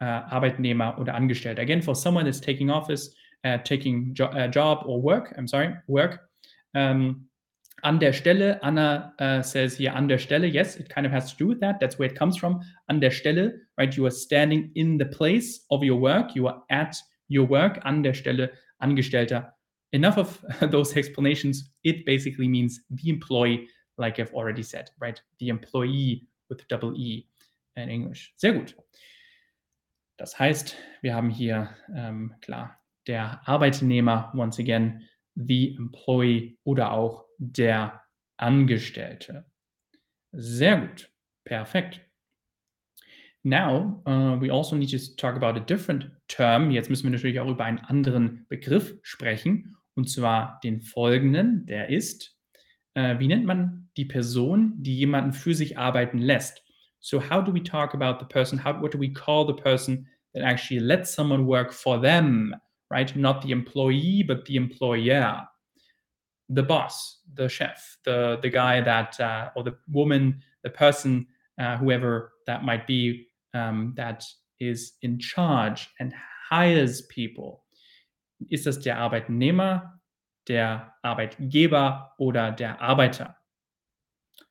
Uh, 0.00 0.22
Arbeitnehmer 0.30 0.98
oder 0.98 1.12
Angestellter. 1.12 1.60
Again, 1.60 1.82
for 1.82 1.94
someone 1.94 2.24
that's 2.24 2.40
taking 2.40 2.70
office, 2.70 3.10
uh, 3.44 3.58
taking 3.58 4.14
jo 4.14 4.26
uh, 4.26 4.48
job 4.48 4.82
or 4.86 4.98
work, 5.00 5.34
I'm 5.36 5.46
sorry, 5.46 5.74
work. 5.88 6.22
Um, 6.74 7.26
an 7.82 7.98
der 7.98 8.12
Stelle, 8.12 8.62
Anna 8.62 9.14
uh, 9.18 9.42
says 9.42 9.76
here, 9.76 9.92
an 9.94 10.08
der 10.08 10.18
Stelle, 10.18 10.46
yes, 10.46 10.76
it 10.76 10.88
kind 10.88 11.06
of 11.06 11.12
has 11.12 11.30
to 11.32 11.36
do 11.36 11.46
with 11.48 11.60
that. 11.60 11.80
That's 11.80 11.98
where 11.98 12.08
it 12.08 12.16
comes 12.16 12.36
from. 12.36 12.60
An 12.88 13.00
der 13.00 13.10
Stelle, 13.10 13.52
right? 13.78 13.94
You 13.96 14.06
are 14.06 14.10
standing 14.10 14.70
in 14.74 14.98
the 14.98 15.06
place 15.06 15.64
of 15.70 15.82
your 15.82 15.98
work. 15.98 16.34
You 16.34 16.48
are 16.48 16.62
at 16.70 16.96
your 17.28 17.46
work. 17.46 17.80
An 17.84 18.02
der 18.02 18.14
Stelle, 18.14 18.50
Angestellter. 18.82 19.50
Enough 19.92 20.18
of 20.18 20.44
those 20.70 20.96
explanations. 20.96 21.70
It 21.84 22.04
basically 22.06 22.48
means 22.48 22.80
the 22.90 23.10
employee, 23.10 23.68
like 23.98 24.18
I've 24.18 24.34
already 24.34 24.62
said, 24.62 24.90
right? 25.00 25.20
The 25.38 25.48
employee 25.48 26.26
with 26.48 26.66
double 26.68 26.94
E 26.96 27.26
in 27.76 27.88
English. 27.88 28.32
Sehr 28.36 28.52
gut. 28.52 28.74
Das 30.16 30.38
heißt, 30.38 30.76
wir 31.00 31.14
haben 31.14 31.30
hier, 31.30 31.70
ähm, 31.94 32.34
klar, 32.42 32.78
der 33.06 33.40
Arbeitnehmer, 33.48 34.30
once 34.34 34.58
again, 34.58 35.08
the 35.34 35.74
employee 35.76 36.58
oder 36.64 36.92
auch 36.92 37.24
der 37.40 38.02
Angestellte. 38.36 39.46
Sehr 40.32 40.80
gut. 40.80 41.10
Perfekt. 41.44 42.00
Now, 43.42 44.02
uh, 44.06 44.38
we 44.38 44.50
also 44.50 44.76
need 44.76 44.90
to 44.90 44.98
talk 45.16 45.34
about 45.34 45.56
a 45.56 45.64
different 45.64 46.10
term. 46.28 46.70
Jetzt 46.70 46.90
müssen 46.90 47.04
wir 47.04 47.10
natürlich 47.10 47.40
auch 47.40 47.48
über 47.48 47.64
einen 47.64 47.78
anderen 47.78 48.46
Begriff 48.48 48.94
sprechen, 49.02 49.76
und 49.94 50.08
zwar 50.10 50.60
den 50.62 50.82
folgenden, 50.82 51.64
der 51.66 51.88
ist, 51.88 52.36
uh, 52.98 53.18
wie 53.18 53.28
nennt 53.28 53.46
man 53.46 53.88
die 53.96 54.04
Person, 54.04 54.74
die 54.76 54.96
jemanden 54.96 55.32
für 55.32 55.54
sich 55.54 55.78
arbeiten 55.78 56.18
lässt? 56.18 56.62
So 57.00 57.18
how 57.18 57.42
do 57.42 57.52
we 57.52 57.62
talk 57.62 57.94
about 57.94 58.18
the 58.20 58.26
person? 58.26 58.62
How, 58.62 58.80
what 58.80 58.92
do 58.92 58.98
we 58.98 59.10
call 59.10 59.46
the 59.46 59.54
person 59.54 60.06
that 60.34 60.42
actually 60.42 60.80
lets 60.80 61.14
someone 61.14 61.46
work 61.46 61.72
for 61.72 61.98
them, 61.98 62.54
right? 62.90 63.14
Not 63.16 63.42
the 63.42 63.52
employee, 63.52 64.22
but 64.22 64.46
the 64.46 64.56
employer 64.56 65.48
the 66.50 66.62
boss, 66.62 67.20
the 67.34 67.48
chef, 67.48 67.96
the 68.04 68.38
the 68.42 68.50
guy 68.50 68.80
that 68.80 69.18
uh, 69.20 69.50
or 69.54 69.62
the 69.62 69.76
woman, 69.88 70.42
the 70.64 70.70
person, 70.70 71.26
uh, 71.60 71.76
whoever 71.76 72.32
that 72.46 72.64
might 72.64 72.86
be, 72.86 73.26
um, 73.54 73.94
that 73.96 74.24
is 74.58 74.92
in 75.02 75.18
charge 75.18 75.88
and 76.00 76.12
hires 76.50 77.02
people. 77.02 77.64
Ist 78.50 78.66
das 78.66 78.78
der 78.78 78.96
Arbeitnehmer, 78.96 80.00
der 80.48 80.92
Arbeitgeber 81.04 82.10
oder 82.18 82.52
der 82.52 82.80
Arbeiter? 82.80 83.36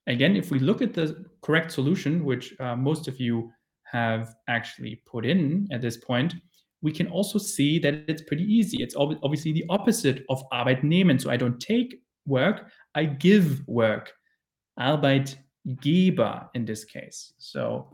Again, 0.08 0.36
if 0.36 0.52
we 0.52 0.60
look 0.60 0.82
at 0.82 0.94
the 0.94 1.26
correct 1.42 1.72
solution, 1.72 2.24
which 2.24 2.56
uh, 2.60 2.76
most 2.76 3.08
of 3.08 3.20
you 3.20 3.52
have 3.92 4.36
actually 4.48 5.02
put 5.06 5.26
in 5.26 5.68
at 5.72 5.82
this 5.82 5.98
point, 5.98 6.36
we 6.82 6.92
can 6.92 7.08
also 7.08 7.38
see 7.38 7.80
that 7.80 8.06
it's 8.08 8.22
pretty 8.22 8.44
easy. 8.44 8.82
It's 8.82 8.96
obviously 8.96 9.52
the 9.52 9.66
opposite 9.70 10.26
of 10.30 10.44
Arbeitnehmen. 10.52 11.22
So 11.22 11.30
I 11.30 11.38
don't 11.38 11.60
take 11.60 12.02
work, 12.26 12.70
I 12.96 13.06
give 13.06 13.68
work. 13.68 14.14
Arbeitgeber 14.80 16.48
in 16.54 16.66
this 16.66 16.86
case. 16.86 17.34
So 17.38 17.94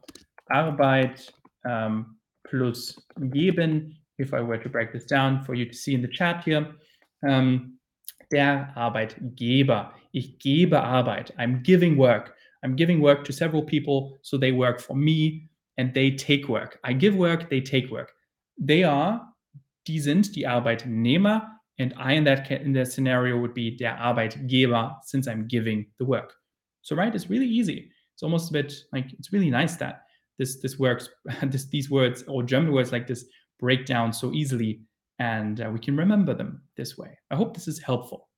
Arbeit 0.52 1.30
um, 1.68 2.18
plus 2.48 2.98
geben, 3.20 3.94
if 4.20 4.34
I 4.34 4.42
were 4.42 4.58
to 4.58 4.70
break 4.70 4.94
this 4.94 5.06
down 5.06 5.44
for 5.44 5.56
you 5.56 5.66
to 5.66 5.74
see 5.74 5.96
in 5.96 6.02
the 6.02 6.08
chat 6.08 6.44
here. 6.44 6.68
Um, 7.28 7.80
der 8.32 8.72
Arbeitgeber. 8.76 9.92
Ich 10.12 10.38
gebe 10.40 10.82
Arbeit. 10.82 11.32
I'm 11.38 11.62
giving 11.64 11.98
work. 11.98 12.36
I'm 12.64 12.76
giving 12.76 13.02
work 13.02 13.24
to 13.26 13.34
several 13.34 13.64
people, 13.64 14.18
so 14.22 14.38
they 14.38 14.52
work 14.52 14.80
for 14.82 14.96
me 14.96 15.50
and 15.78 15.94
they 15.94 16.12
take 16.12 16.48
work. 16.48 16.80
I 16.84 16.94
give 16.94 17.16
work, 17.16 17.50
they 17.50 17.62
take 17.62 17.92
work. 17.92 18.12
They 18.58 18.84
are, 18.84 19.34
die 19.88 20.00
sind 20.00 20.36
die 20.36 20.48
Arbeitnehmer, 20.48 21.56
and 21.78 21.94
I 21.98 22.14
in 22.14 22.24
that 22.26 22.50
in 22.52 22.74
that 22.74 22.92
scenario 22.92 23.40
would 23.40 23.54
be 23.54 23.76
der 23.76 23.98
Arbeitgeber 23.98 24.98
since 25.04 25.28
I'm 25.28 25.48
giving 25.48 25.88
the 26.00 26.06
work. 26.06 26.34
So 26.82 26.96
right, 26.96 27.14
it's 27.14 27.30
really 27.30 27.48
easy. 27.48 27.92
It's 28.14 28.24
almost 28.24 28.50
a 28.50 28.54
bit 28.54 28.74
like 28.94 29.12
it's 29.14 29.34
really 29.34 29.50
nice 29.50 29.76
that 29.78 30.04
this 30.38 30.62
this 30.62 30.80
works. 30.80 31.10
this 31.44 31.68
these 31.68 31.90
words 31.90 32.24
or 32.28 32.44
German 32.44 32.72
words 32.72 32.92
like 32.92 33.08
this 33.08 33.26
break 33.60 33.86
down 33.86 34.14
so 34.14 34.32
easily, 34.34 34.82
and 35.20 35.62
uh, 35.62 35.70
we 35.70 35.80
can 35.80 35.98
remember 35.98 36.34
them 36.34 36.62
this 36.78 36.98
way. 36.98 37.18
I 37.32 37.36
hope 37.36 37.54
this 37.54 37.68
is 37.68 37.80
helpful. 37.80 38.30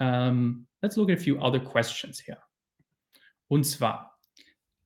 Um, 0.00 0.66
let's 0.82 0.96
look 0.96 1.10
at 1.10 1.18
a 1.18 1.22
few 1.22 1.40
other 1.40 1.60
questions 1.60 2.20
here. 2.20 2.38
Und 3.50 3.64
zwar, 3.64 4.06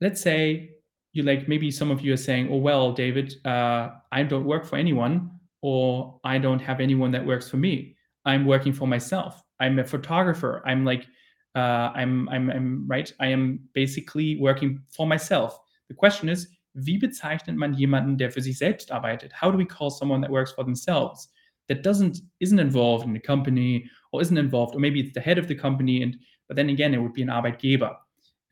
let's 0.00 0.21
say 0.21 0.71
you 1.12 1.23
like 1.23 1.49
maybe 1.49 1.71
some 1.71 1.90
of 1.90 2.00
you 2.00 2.12
are 2.12 2.17
saying, 2.17 2.49
"Oh 2.50 2.57
well, 2.59 2.93
David, 2.93 3.35
uh, 3.45 3.90
I 4.12 4.23
don't 4.23 4.45
work 4.45 4.64
for 4.64 4.76
anyone, 4.76 5.31
or 5.62 6.21
I 6.25 6.38
don't 6.38 6.61
have 6.61 6.81
anyone 6.81 7.11
that 7.12 7.25
works 7.25 7.49
for 7.49 7.57
me. 7.57 7.97
I'm 8.25 8.45
working 8.45 8.73
for 8.73 8.87
myself. 8.87 9.43
I'm 9.61 9.79
a 9.79 9.85
photographer. 9.85 10.62
I'm 10.67 10.85
like, 10.85 11.07
uh, 11.55 11.90
I'm, 11.95 12.29
I'm, 12.29 12.50
I'm 12.50 12.87
right. 12.87 13.12
I 13.21 13.29
am 13.29 13.61
basically 13.75 14.38
working 14.40 14.81
for 14.88 15.07
myself. 15.07 15.59
The 15.88 15.95
question 15.95 16.29
is, 16.29 16.49
wie 16.75 16.99
bezeichnet 16.99 17.57
man 17.57 17.75
jemanden, 17.75 18.17
der 18.17 18.31
für 18.31 18.40
sich 18.40 18.59
selbst 18.59 18.90
arbeitet? 18.93 19.33
How 19.33 19.50
do 19.50 19.59
we 19.59 19.64
call 19.64 19.90
someone 19.90 20.21
that 20.21 20.31
works 20.31 20.52
for 20.52 20.64
themselves? 20.64 21.29
That 21.69 21.83
doesn't 21.83 22.21
isn't 22.40 22.59
involved 22.59 23.07
in 23.07 23.12
the 23.12 23.21
company 23.21 23.88
or 24.12 24.21
isn't 24.21 24.37
involved, 24.37 24.75
or 24.75 24.81
maybe 24.81 25.00
it's 25.00 25.14
the 25.14 25.21
head 25.21 25.38
of 25.38 25.47
the 25.47 25.55
company, 25.55 26.02
and 26.02 26.17
but 26.49 26.57
then 26.57 26.69
again, 26.69 26.95
it 26.95 26.99
would 26.99 27.12
be 27.12 27.23
an 27.23 27.29
Arbeitgeber. 27.29 27.95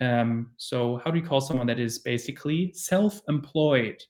Um, 0.00 0.52
so 0.56 1.00
how 1.04 1.10
do 1.10 1.20
we 1.20 1.26
call 1.26 1.40
someone 1.40 1.66
that 1.66 1.78
is 1.78 1.98
basically 1.98 2.72
self-employed? 2.74 4.02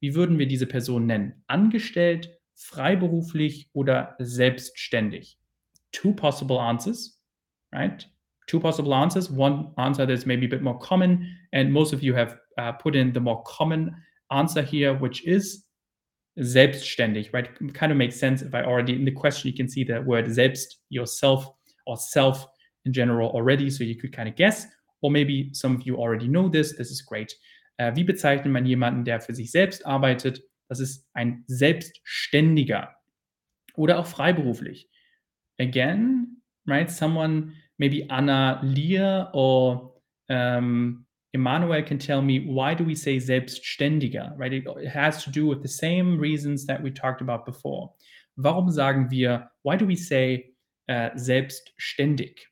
Wie 0.00 0.14
würden 0.14 0.38
wir 0.38 0.46
diese 0.46 0.66
Person 0.66 1.06
nennen? 1.06 1.44
Angestellt, 1.48 2.28
freiberuflich 2.54 3.68
oder 3.72 4.16
selbstständig? 4.18 5.36
Two 5.92 6.12
possible 6.12 6.58
answers, 6.58 7.20
right? 7.72 8.06
Two 8.46 8.60
possible 8.60 8.94
answers. 8.94 9.30
One 9.30 9.72
answer 9.76 10.06
that's 10.06 10.26
maybe 10.26 10.46
a 10.46 10.48
bit 10.48 10.62
more 10.62 10.78
common, 10.78 11.36
and 11.52 11.72
most 11.72 11.92
of 11.92 12.02
you 12.02 12.14
have 12.14 12.38
uh, 12.58 12.72
put 12.72 12.94
in 12.94 13.12
the 13.12 13.20
more 13.20 13.42
common 13.44 13.94
answer 14.30 14.62
here, 14.62 14.94
which 14.94 15.24
is 15.24 15.64
selbstständig, 16.38 17.32
right? 17.32 17.48
Kind 17.74 17.92
of 17.92 17.98
makes 17.98 18.18
sense 18.18 18.42
if 18.42 18.54
I 18.54 18.62
already 18.62 18.94
in 18.94 19.04
the 19.04 19.12
question 19.12 19.50
you 19.50 19.56
can 19.56 19.68
see 19.68 19.84
the 19.84 20.00
word 20.02 20.26
selbst, 20.26 20.78
yourself, 20.88 21.46
or 21.86 21.96
self 21.96 22.46
in 22.84 22.92
general 22.92 23.30
already, 23.30 23.70
so 23.70 23.84
you 23.84 23.96
could 23.96 24.12
kind 24.12 24.28
of 24.28 24.36
guess. 24.36 24.66
Or 25.02 25.10
maybe 25.10 25.50
some 25.52 25.76
of 25.76 25.82
you 25.82 25.96
already 25.96 26.28
know 26.28 26.48
this. 26.48 26.76
This 26.76 26.90
is 26.90 27.04
great. 27.04 27.36
Uh, 27.78 27.90
wie 27.94 28.04
bezeichnet 28.04 28.52
man 28.52 28.64
jemanden, 28.64 29.04
der 29.04 29.20
für 29.20 29.34
sich 29.34 29.50
selbst 29.50 29.84
arbeitet? 29.84 30.42
Das 30.68 30.80
ist 30.80 31.06
ein 31.12 31.44
Selbstständiger 31.48 32.94
oder 33.74 33.98
auch 33.98 34.06
freiberuflich. 34.06 34.88
Again, 35.58 36.42
right? 36.66 36.90
Someone, 36.90 37.52
maybe 37.78 38.06
Anna 38.08 38.60
Lear 38.62 39.30
or 39.34 40.00
um, 40.28 41.04
Emmanuel 41.34 41.82
can 41.82 41.98
tell 41.98 42.22
me 42.22 42.40
why 42.40 42.74
do 42.74 42.84
we 42.84 42.94
say 42.94 43.18
Selbstständiger, 43.18 44.32
right? 44.38 44.52
It, 44.52 44.64
it 44.66 44.88
has 44.88 45.24
to 45.24 45.30
do 45.30 45.46
with 45.46 45.62
the 45.62 45.68
same 45.68 46.18
reasons 46.18 46.66
that 46.66 46.82
we 46.82 46.90
talked 46.90 47.20
about 47.20 47.44
before. 47.44 47.92
Warum 48.36 48.70
sagen 48.70 49.10
wir, 49.10 49.50
why 49.62 49.76
do 49.76 49.86
we 49.86 49.96
say 49.96 50.54
uh, 50.88 51.10
selbstständig? 51.16 52.51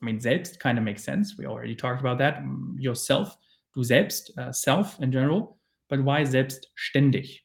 I 0.00 0.04
mean, 0.04 0.20
selbst 0.20 0.60
kind 0.60 0.78
of 0.78 0.84
makes 0.84 1.02
sense. 1.02 1.36
We 1.36 1.46
already 1.46 1.74
talked 1.74 2.00
about 2.00 2.18
that. 2.18 2.42
Yourself, 2.78 3.36
du 3.74 3.82
selbst, 3.82 4.36
uh, 4.38 4.52
self 4.52 4.98
in 5.00 5.10
general. 5.10 5.58
But 5.88 6.04
why 6.04 6.24
selbstständig? 6.24 7.44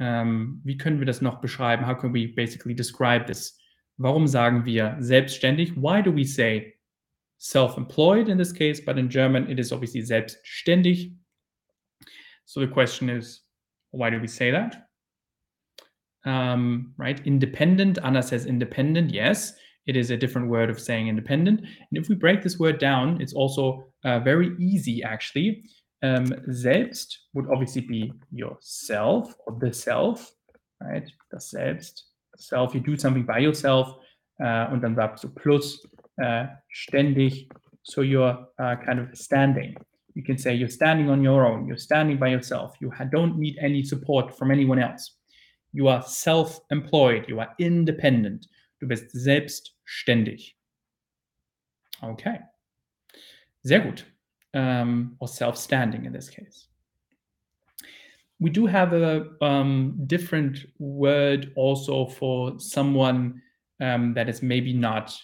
Ähm, 0.00 0.60
wie 0.64 0.76
können 0.76 0.98
wir 0.98 1.06
das 1.06 1.22
noch 1.22 1.40
beschreiben? 1.40 1.86
How 1.86 1.94
can 1.94 2.12
we 2.12 2.26
basically 2.26 2.74
describe 2.74 3.26
this? 3.26 3.58
Warum 3.96 4.26
sagen 4.26 4.64
wir 4.64 4.96
selbstständig? 4.98 5.76
Why 5.76 6.02
do 6.02 6.14
we 6.14 6.24
say 6.24 6.74
self-employed 7.38 8.28
in 8.28 8.36
this 8.36 8.52
case? 8.52 8.80
But 8.84 8.98
in 8.98 9.08
German, 9.08 9.48
it 9.48 9.58
is 9.58 9.72
obviously 9.72 10.02
selbstständig. 10.02 11.14
So 12.44 12.60
the 12.60 12.66
question 12.66 13.08
is, 13.08 13.42
why 13.92 14.10
do 14.10 14.20
we 14.20 14.26
say 14.26 14.50
that? 14.50 14.88
Um, 16.24 16.94
right? 16.96 17.24
Independent. 17.24 17.98
Anna 18.02 18.22
says 18.22 18.46
independent. 18.46 19.12
Yes, 19.12 19.54
it 19.86 19.96
is 19.96 20.10
a 20.10 20.16
different 20.16 20.48
word 20.48 20.70
of 20.70 20.80
saying 20.80 21.08
independent. 21.08 21.60
And 21.60 21.92
if 21.92 22.08
we 22.08 22.14
break 22.14 22.42
this 22.42 22.58
word 22.58 22.78
down, 22.78 23.20
it's 23.20 23.34
also 23.34 23.86
uh, 24.04 24.20
very 24.20 24.54
easy 24.58 25.02
actually. 25.02 25.64
Um, 26.02 26.26
selbst 26.50 27.18
would 27.32 27.46
obviously 27.50 27.80
be 27.80 28.12
yourself 28.30 29.34
or 29.46 29.56
the 29.58 29.72
self, 29.72 30.30
right? 30.82 31.10
Das 31.30 31.50
Selbst, 31.50 32.04
self, 32.36 32.74
you 32.74 32.80
do 32.80 32.96
something 32.96 33.24
by 33.24 33.38
yourself. 33.38 33.96
Uh, 34.38 34.68
und 34.72 34.82
dann 34.82 34.96
sagst 34.96 35.24
du 35.24 35.28
plus 35.28 35.80
uh, 36.22 36.46
ständig, 36.70 37.48
so 37.82 38.02
you're 38.02 38.48
uh, 38.58 38.76
kind 38.84 38.98
of 38.98 39.14
standing. 39.16 39.76
You 40.14 40.22
can 40.22 40.38
say 40.38 40.54
you're 40.54 40.68
standing 40.68 41.08
on 41.08 41.22
your 41.22 41.46
own, 41.46 41.66
you're 41.66 41.76
standing 41.76 42.18
by 42.18 42.28
yourself, 42.28 42.74
you 42.80 42.92
don't 43.10 43.38
need 43.38 43.56
any 43.60 43.82
support 43.82 44.36
from 44.36 44.50
anyone 44.50 44.78
else. 44.78 45.16
You 45.72 45.88
are 45.88 46.02
self-employed, 46.02 47.26
you 47.28 47.40
are 47.40 47.54
independent. 47.58 48.46
Du 48.80 48.86
bist 48.86 49.10
selbstständig. 49.84 50.56
Okay. 52.02 52.40
Sehr 53.62 53.80
gut. 53.80 54.04
Um, 54.52 55.16
or 55.18 55.28
self-standing 55.28 56.04
in 56.04 56.12
this 56.12 56.30
case. 56.30 56.68
We 58.38 58.50
do 58.50 58.66
have 58.66 58.92
a 58.92 59.26
um, 59.40 59.94
different 60.06 60.66
word 60.78 61.52
also 61.56 62.06
for 62.06 62.58
someone 62.58 63.42
um, 63.80 64.14
that 64.14 64.28
is 64.28 64.42
maybe 64.42 64.72
not 64.72 65.16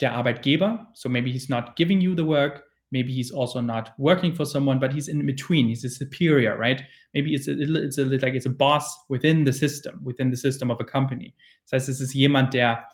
der 0.00 0.10
Arbeitgeber. 0.10 0.86
So 0.94 1.08
maybe 1.08 1.30
he's 1.30 1.48
not 1.48 1.76
giving 1.76 2.00
you 2.00 2.14
the 2.14 2.24
work. 2.24 2.64
Maybe 2.92 3.12
he's 3.12 3.30
also 3.30 3.60
not 3.60 3.92
working 3.98 4.32
for 4.32 4.44
someone, 4.44 4.78
but 4.78 4.92
he's 4.92 5.08
in 5.08 5.26
between. 5.26 5.68
He's 5.68 5.84
a 5.84 5.90
superior, 5.90 6.56
right? 6.56 6.82
Maybe 7.14 7.34
it's 7.34 7.48
a, 7.48 7.54
it's 7.60 7.98
a 7.98 8.04
like 8.04 8.34
it's 8.34 8.46
a 8.46 8.50
boss 8.50 8.96
within 9.08 9.44
the 9.44 9.52
system, 9.52 10.00
within 10.02 10.30
the 10.30 10.36
system 10.36 10.70
of 10.70 10.80
a 10.80 10.84
company. 10.84 11.34
Heißt, 11.72 11.88
es 11.88 12.00
ist 12.00 12.14
jemand, 12.14 12.54
der 12.54 12.84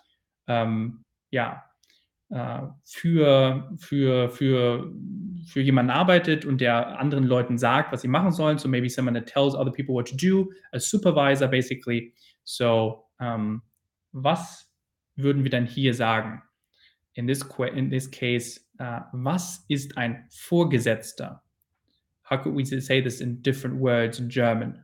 ähm, 0.47 1.05
ja 1.31 1.65
äh, 2.33 2.63
für, 2.85 3.71
für, 3.79 4.31
für, 4.31 4.91
für 5.47 5.61
jemanden 5.61 5.91
arbeitet 5.91 6.47
und 6.47 6.63
der 6.63 6.99
anderen 6.99 7.25
Leuten 7.25 7.59
sagt, 7.59 7.93
was 7.93 8.01
sie 8.01 8.09
machen 8.09 8.33
sollen. 8.33 8.57
So 8.57 8.69
maybe 8.69 8.89
someone 8.89 9.19
that 9.19 9.29
tells 9.29 9.55
other 9.55 9.71
people 9.71 9.95
what 9.95 10.09
to 10.09 10.17
do, 10.17 10.51
a 10.73 10.81
supervisor 10.81 11.47
basically. 11.47 12.15
So 12.45 13.05
um, 13.21 13.63
was 14.13 14.67
würden 15.17 15.45
wir 15.45 15.51
dann 15.51 15.67
hier 15.67 15.93
sagen? 15.93 16.43
In 17.15 17.27
this, 17.27 17.45
in 17.75 17.91
this 17.91 18.11
case, 18.11 18.61
uh, 18.81 19.01
was 19.13 19.67
ist 19.69 19.99
ein 19.99 20.27
Vorgesetzter? 20.31 21.43
How 22.31 22.39
could 22.39 22.57
we 22.57 22.65
say 22.65 23.03
this 23.03 23.21
in 23.21 23.43
different 23.43 23.79
words 23.79 24.19
in 24.19 24.31
German? 24.31 24.83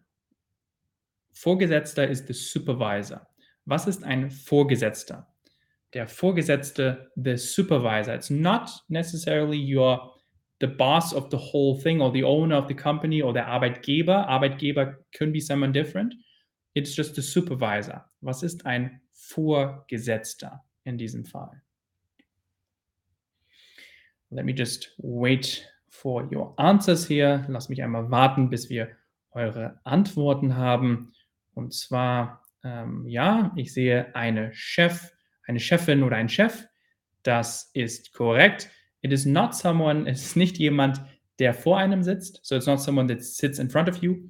Vorgesetzter 1.33 2.07
ist 2.07 2.27
the 2.27 2.35
supervisor. 2.35 3.27
Was 3.65 3.87
ist 3.87 4.05
ein 4.05 4.31
Vorgesetzter? 4.31 5.27
Der 5.95 6.07
Vorgesetzte, 6.07 7.11
the 7.17 7.37
supervisor. 7.37 8.15
It's 8.15 8.31
not 8.31 8.71
necessarily 8.89 9.59
your 9.59 10.15
the 10.61 10.67
boss 10.67 11.13
of 11.13 11.31
the 11.31 11.39
whole 11.39 11.81
thing 11.81 12.01
or 12.01 12.11
the 12.11 12.25
owner 12.25 12.57
of 12.57 12.67
the 12.67 12.75
company 12.75 13.23
or 13.23 13.33
der 13.33 13.47
Arbeitgeber. 13.47 14.27
Arbeitgeber 14.29 14.97
could 15.17 15.33
be 15.33 15.41
someone 15.41 15.73
different. 15.73 16.15
It's 16.75 16.95
just 16.95 17.15
the 17.15 17.23
supervisor. 17.23 18.05
Was 18.21 18.43
ist 18.43 18.67
ein 18.67 19.01
Vorgesetzter 19.13 20.65
in 20.85 20.99
diesem 20.99 21.25
Fall? 21.25 21.63
Let 24.31 24.45
me 24.45 24.53
just 24.53 24.93
wait 24.99 25.67
for 25.89 26.29
your 26.31 26.55
answers 26.59 27.09
here. 27.09 27.47
Lass 27.49 27.69
mich 27.69 27.83
einmal 27.83 28.11
warten, 28.11 28.51
bis 28.51 28.69
wir 28.69 28.91
eure 29.31 29.81
Antworten 29.85 30.57
haben. 30.57 31.13
Und 31.55 31.73
zwar, 31.73 32.43
ähm, 32.63 33.07
ja, 33.09 33.53
ich 33.57 33.73
sehe 33.73 34.15
eine 34.15 34.53
Chef, 34.53 35.13
eine 35.49 35.61
Chefin 35.61 36.03
oder 36.03 36.17
ein 36.17 36.29
Chef. 36.29 36.67
Das 37.23 37.71
ist 37.75 38.13
korrekt. 38.13 38.71
It 39.03 39.13
is 39.13 39.27
not 39.27 39.55
someone, 39.55 40.09
es 40.09 40.25
ist 40.25 40.37
nicht 40.37 40.59
jemand, 40.59 41.01
der 41.39 41.55
vor 41.55 41.79
einem 41.79 42.03
sitzt. 42.03 42.41
So 42.43 42.57
it's 42.57 42.67
not 42.67 42.81
someone 42.81 43.09
that 43.09 43.23
sits 43.23 43.59
in 43.59 43.71
front 43.71 43.89
of 43.89 44.03
you. 44.03 44.29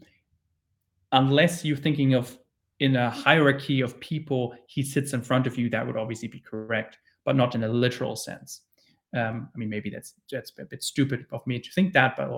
Unless 1.10 1.64
you're 1.64 1.80
thinking 1.80 2.14
of 2.14 2.38
in 2.80 2.96
a 2.96 3.10
hierarchy 3.10 3.82
of 3.82 3.98
people, 4.00 4.54
he 4.66 4.82
sits 4.82 5.12
in 5.12 5.22
front 5.22 5.46
of 5.46 5.56
you, 5.56 5.68
that 5.70 5.86
would 5.86 5.96
obviously 5.96 6.28
be 6.28 6.40
correct, 6.40 6.98
but 7.24 7.34
not 7.34 7.54
in 7.54 7.64
a 7.64 7.68
literal 7.68 8.14
sense. 8.14 8.62
Um, 9.16 9.48
I 9.54 9.58
mean, 9.58 9.70
maybe 9.70 9.90
that's 9.90 10.14
that's 10.30 10.52
a 10.58 10.64
bit 10.64 10.82
stupid 10.82 11.26
of 11.32 11.46
me 11.46 11.58
to 11.58 11.70
think 11.72 11.92
that, 11.94 12.14
but 12.16 12.28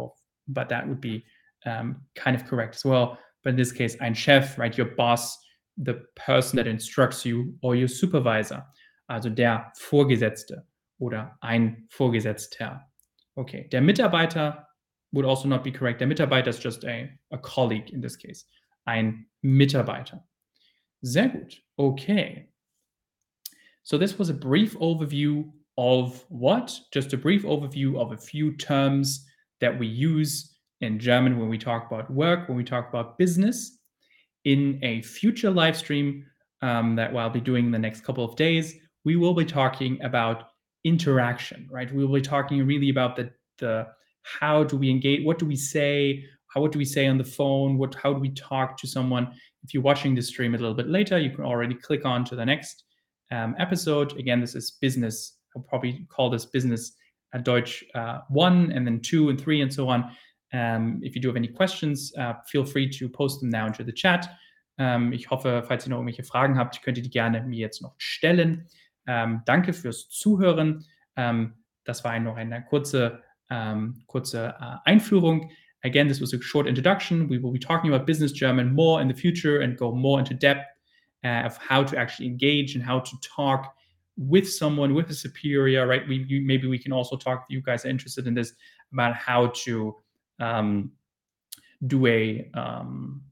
but 0.46 0.68
that 0.68 0.88
would 0.88 1.00
be 1.00 1.24
um, 1.66 2.00
kind 2.14 2.36
of 2.36 2.46
correct 2.46 2.76
as 2.76 2.84
well. 2.84 3.18
But 3.42 3.50
in 3.50 3.56
this 3.56 3.72
case, 3.72 3.96
ein 4.00 4.14
Chef, 4.14 4.56
right, 4.56 4.76
your 4.76 4.86
boss, 4.86 5.38
the 5.82 6.02
person 6.14 6.56
that 6.56 6.66
instructs 6.66 7.24
you 7.24 7.54
or 7.62 7.74
your 7.74 7.88
supervisor, 7.88 8.64
also 9.08 9.28
der 9.28 9.72
Vorgesetzte 9.78 10.62
oder 11.00 11.36
ein 11.42 11.88
Vorgesetzter. 11.88 12.80
Okay, 13.36 13.68
der 13.70 13.80
Mitarbeiter 13.80 14.64
would 15.12 15.24
also 15.24 15.48
not 15.48 15.64
be 15.64 15.72
correct. 15.72 16.00
Der 16.00 16.06
Mitarbeiter 16.06 16.48
is 16.48 16.58
just 16.58 16.84
a, 16.84 17.08
a 17.32 17.38
colleague 17.38 17.90
in 17.90 18.00
this 18.00 18.16
case. 18.16 18.44
Ein 18.86 19.26
Mitarbeiter. 19.44 20.20
Sehr 21.02 21.28
gut. 21.28 21.54
Okay. 21.78 22.46
So 23.82 23.96
this 23.96 24.18
was 24.18 24.28
a 24.28 24.34
brief 24.34 24.78
overview 24.78 25.50
of 25.78 26.24
what? 26.28 26.78
Just 26.92 27.12
a 27.14 27.16
brief 27.16 27.42
overview 27.44 27.98
of 27.98 28.12
a 28.12 28.16
few 28.16 28.54
terms 28.56 29.26
that 29.60 29.76
we 29.76 29.86
use 29.86 30.56
in 30.82 30.98
German 30.98 31.38
when 31.38 31.48
we 31.48 31.58
talk 31.58 31.90
about 31.90 32.10
work, 32.10 32.48
when 32.48 32.56
we 32.56 32.64
talk 32.64 32.88
about 32.88 33.18
business 33.18 33.79
in 34.44 34.78
a 34.82 35.02
future 35.02 35.50
live 35.50 35.76
stream 35.76 36.24
um, 36.62 36.96
that 36.96 37.14
I'll 37.14 37.30
be 37.30 37.40
doing 37.40 37.66
in 37.66 37.70
the 37.70 37.78
next 37.78 38.02
couple 38.02 38.24
of 38.24 38.36
days, 38.36 38.74
we 39.04 39.16
will 39.16 39.34
be 39.34 39.44
talking 39.44 40.00
about 40.02 40.44
interaction, 40.84 41.68
right? 41.70 41.92
We 41.92 42.04
will 42.04 42.14
be 42.14 42.20
talking 42.20 42.66
really 42.66 42.90
about 42.90 43.16
the 43.16 43.30
the 43.58 43.86
how 44.22 44.64
do 44.64 44.76
we 44.76 44.90
engage, 44.90 45.24
what 45.24 45.38
do 45.38 45.46
we 45.46 45.56
say, 45.56 46.24
how 46.48 46.60
what 46.60 46.72
do 46.72 46.78
we 46.78 46.84
say 46.84 47.06
on 47.06 47.18
the 47.18 47.24
phone, 47.24 47.78
what 47.78 47.94
how 47.94 48.12
do 48.12 48.20
we 48.20 48.30
talk 48.30 48.76
to 48.78 48.86
someone. 48.86 49.32
If 49.62 49.74
you're 49.74 49.82
watching 49.82 50.14
this 50.14 50.28
stream 50.28 50.54
a 50.54 50.58
little 50.58 50.74
bit 50.74 50.88
later, 50.88 51.18
you 51.18 51.30
can 51.30 51.44
already 51.44 51.74
click 51.74 52.04
on 52.04 52.24
to 52.26 52.36
the 52.36 52.44
next 52.44 52.84
um, 53.30 53.54
episode. 53.58 54.18
Again, 54.18 54.40
this 54.40 54.54
is 54.54 54.72
business. 54.72 55.36
I'll 55.54 55.62
probably 55.62 56.06
call 56.08 56.30
this 56.30 56.46
business 56.46 56.92
uh, 57.34 57.38
Deutsch 57.38 57.84
uh, 57.94 58.20
one, 58.28 58.72
and 58.72 58.86
then 58.86 59.00
two 59.00 59.28
and 59.28 59.40
three, 59.40 59.60
and 59.60 59.72
so 59.72 59.88
on. 59.88 60.10
Um, 60.52 61.00
if 61.02 61.14
you 61.14 61.20
do 61.20 61.28
have 61.28 61.36
any 61.36 61.48
questions, 61.48 62.12
uh, 62.18 62.34
feel 62.46 62.64
free 62.64 62.88
to 62.90 63.08
post 63.08 63.40
them 63.40 63.50
now 63.50 63.66
into 63.66 63.84
the 63.84 63.92
chat. 63.92 64.28
Um, 64.78 65.12
ich 65.12 65.30
hoffe, 65.30 65.62
falls 65.66 65.86
ihr 65.86 65.90
noch 65.90 65.98
irgendwelche 65.98 66.24
Fragen 66.24 66.58
habt, 66.58 66.82
könnt 66.82 66.96
ihr 66.96 67.04
die 67.04 67.10
gerne 67.10 67.42
mir 67.42 67.58
jetzt 67.58 67.82
noch 67.82 67.94
stellen. 67.98 68.66
Ähm, 69.06 69.42
danke 69.46 69.72
fürs 69.72 70.08
Zuhören. 70.08 70.84
Ähm, 71.16 71.54
das 71.84 72.04
war 72.04 72.18
noch 72.18 72.36
eine 72.36 72.64
kurze, 72.64 73.22
ähm, 73.50 74.02
kurze 74.06 74.54
uh, 74.60 74.76
Einführung. 74.84 75.50
Again, 75.82 76.08
this 76.08 76.20
was 76.20 76.34
a 76.34 76.40
short 76.40 76.66
introduction. 76.66 77.28
We 77.28 77.42
will 77.42 77.52
be 77.52 77.58
talking 77.58 77.92
about 77.92 78.06
business 78.06 78.32
German 78.32 78.72
more 78.72 79.00
in 79.00 79.08
the 79.08 79.14
future 79.14 79.60
and 79.60 79.76
go 79.76 79.92
more 79.92 80.18
into 80.18 80.34
depth 80.34 80.66
uh, 81.24 81.46
of 81.46 81.56
how 81.58 81.82
to 81.84 81.96
actually 81.96 82.26
engage 82.26 82.74
and 82.74 82.84
how 82.84 83.00
to 83.00 83.16
talk 83.22 83.74
with 84.16 84.48
someone, 84.48 84.94
with 84.94 85.08
a 85.10 85.14
superior, 85.14 85.86
right? 85.86 86.06
We, 86.06 86.24
you, 86.28 86.42
maybe 86.42 86.68
we 86.68 86.78
can 86.78 86.92
also 86.92 87.16
talk, 87.16 87.46
if 87.48 87.54
you 87.54 87.62
guys 87.62 87.84
are 87.84 87.88
interested 87.88 88.26
in 88.26 88.34
this, 88.34 88.52
about 88.92 89.14
how 89.14 89.48
to 89.64 89.96
um, 90.40 90.92
do 91.86 92.06
a 92.06 92.50
um, 92.54 93.22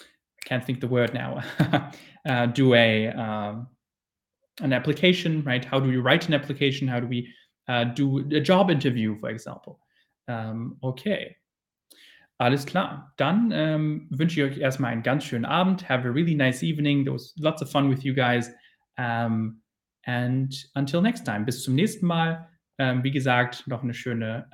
I 0.00 0.48
can't 0.48 0.64
think 0.64 0.80
the 0.80 0.88
word 0.88 1.14
now. 1.14 1.42
Uh, 2.26 2.46
do 2.46 2.72
a 2.72 3.08
um, 3.08 3.66
an 4.62 4.72
application 4.72 5.44
right? 5.44 5.62
How 5.62 5.78
do 5.78 5.90
we 5.90 5.98
write 5.98 6.26
an 6.26 6.32
application? 6.32 6.88
How 6.88 6.98
do 6.98 7.06
we 7.06 7.28
uh, 7.68 7.84
do 7.84 8.20
a 8.34 8.40
job 8.40 8.70
interview 8.70 9.20
for 9.20 9.28
example? 9.28 9.78
Um, 10.26 10.78
okay. 10.82 11.36
Alles 12.40 12.64
klar. 12.64 13.12
Dann 13.18 13.52
ähm, 13.52 14.08
wünsche 14.08 14.40
ich 14.40 14.52
euch 14.52 14.58
erstmal 14.58 14.92
einen 14.92 15.02
ganz 15.02 15.24
schönen 15.24 15.44
Abend. 15.44 15.86
Have 15.86 16.08
a 16.08 16.10
really 16.10 16.34
nice 16.34 16.62
evening. 16.62 17.04
There 17.04 17.12
was 17.12 17.34
lots 17.36 17.60
of 17.60 17.70
fun 17.70 17.90
with 17.90 18.04
you 18.04 18.14
guys. 18.14 18.50
Um, 18.96 19.60
and 20.06 20.50
until 20.76 21.02
next 21.02 21.26
time. 21.26 21.44
Bis 21.44 21.62
zum 21.62 21.74
nächsten 21.74 22.06
Mal. 22.06 22.48
Ähm, 22.78 23.04
wie 23.04 23.10
gesagt 23.10 23.66
noch 23.66 23.82
eine 23.82 23.92
schöne 23.92 24.48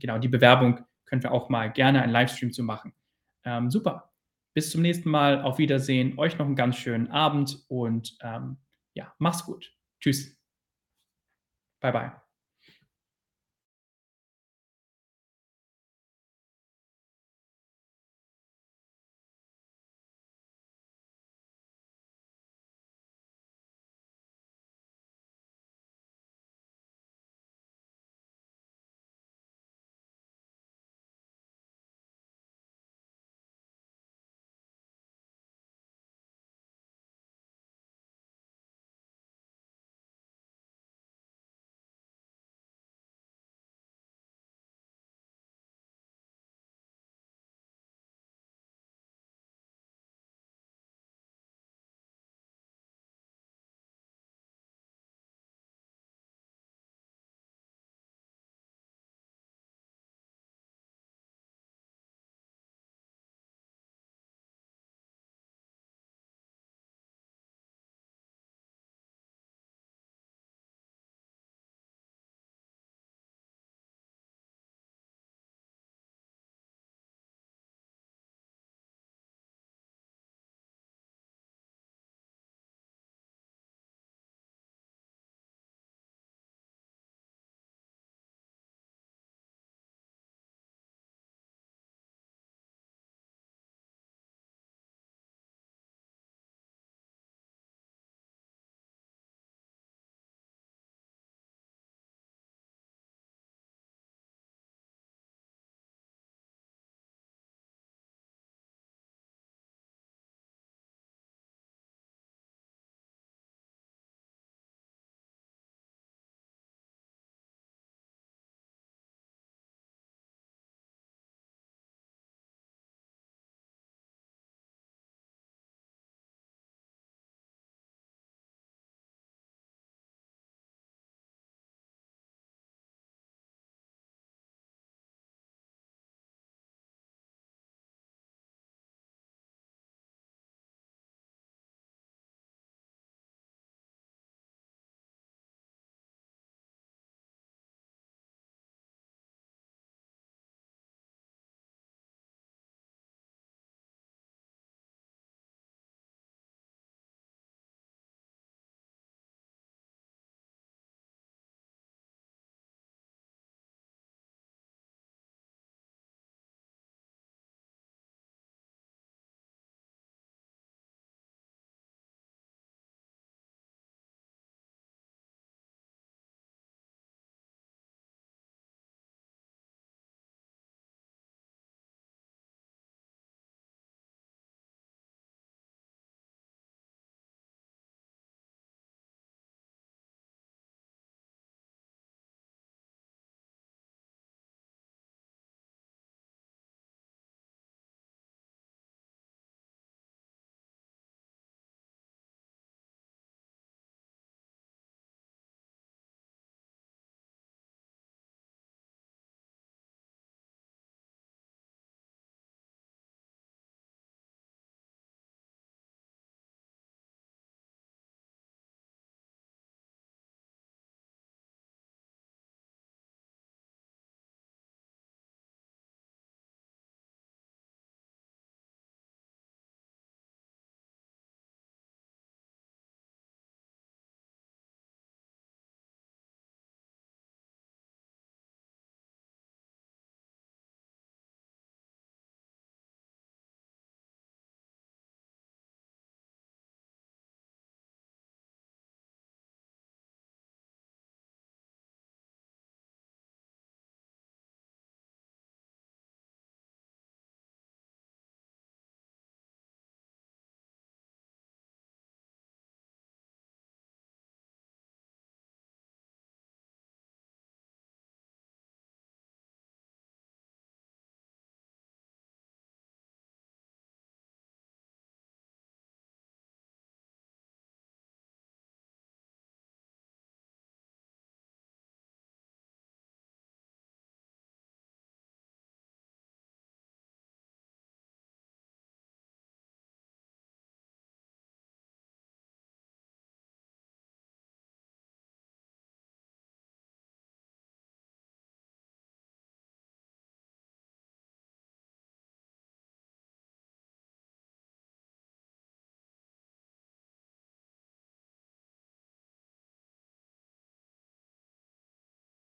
genau 0.00 0.18
die 0.18 0.26
Bewerbung 0.26 0.80
können 1.12 1.22
wir 1.22 1.32
auch 1.32 1.50
mal 1.50 1.70
gerne 1.70 2.00
einen 2.00 2.10
Livestream 2.10 2.52
zu 2.54 2.62
machen. 2.62 2.94
Ähm, 3.44 3.70
super. 3.70 4.14
Bis 4.54 4.70
zum 4.70 4.80
nächsten 4.80 5.10
Mal. 5.10 5.42
Auf 5.42 5.58
Wiedersehen. 5.58 6.18
Euch 6.18 6.38
noch 6.38 6.46
einen 6.46 6.56
ganz 6.56 6.76
schönen 6.76 7.08
Abend 7.08 7.66
und 7.68 8.16
ähm, 8.22 8.56
ja, 8.94 9.14
mach's 9.18 9.44
gut. 9.44 9.76
Tschüss. 10.00 10.34
Bye 11.82 11.92
bye. 11.92 12.21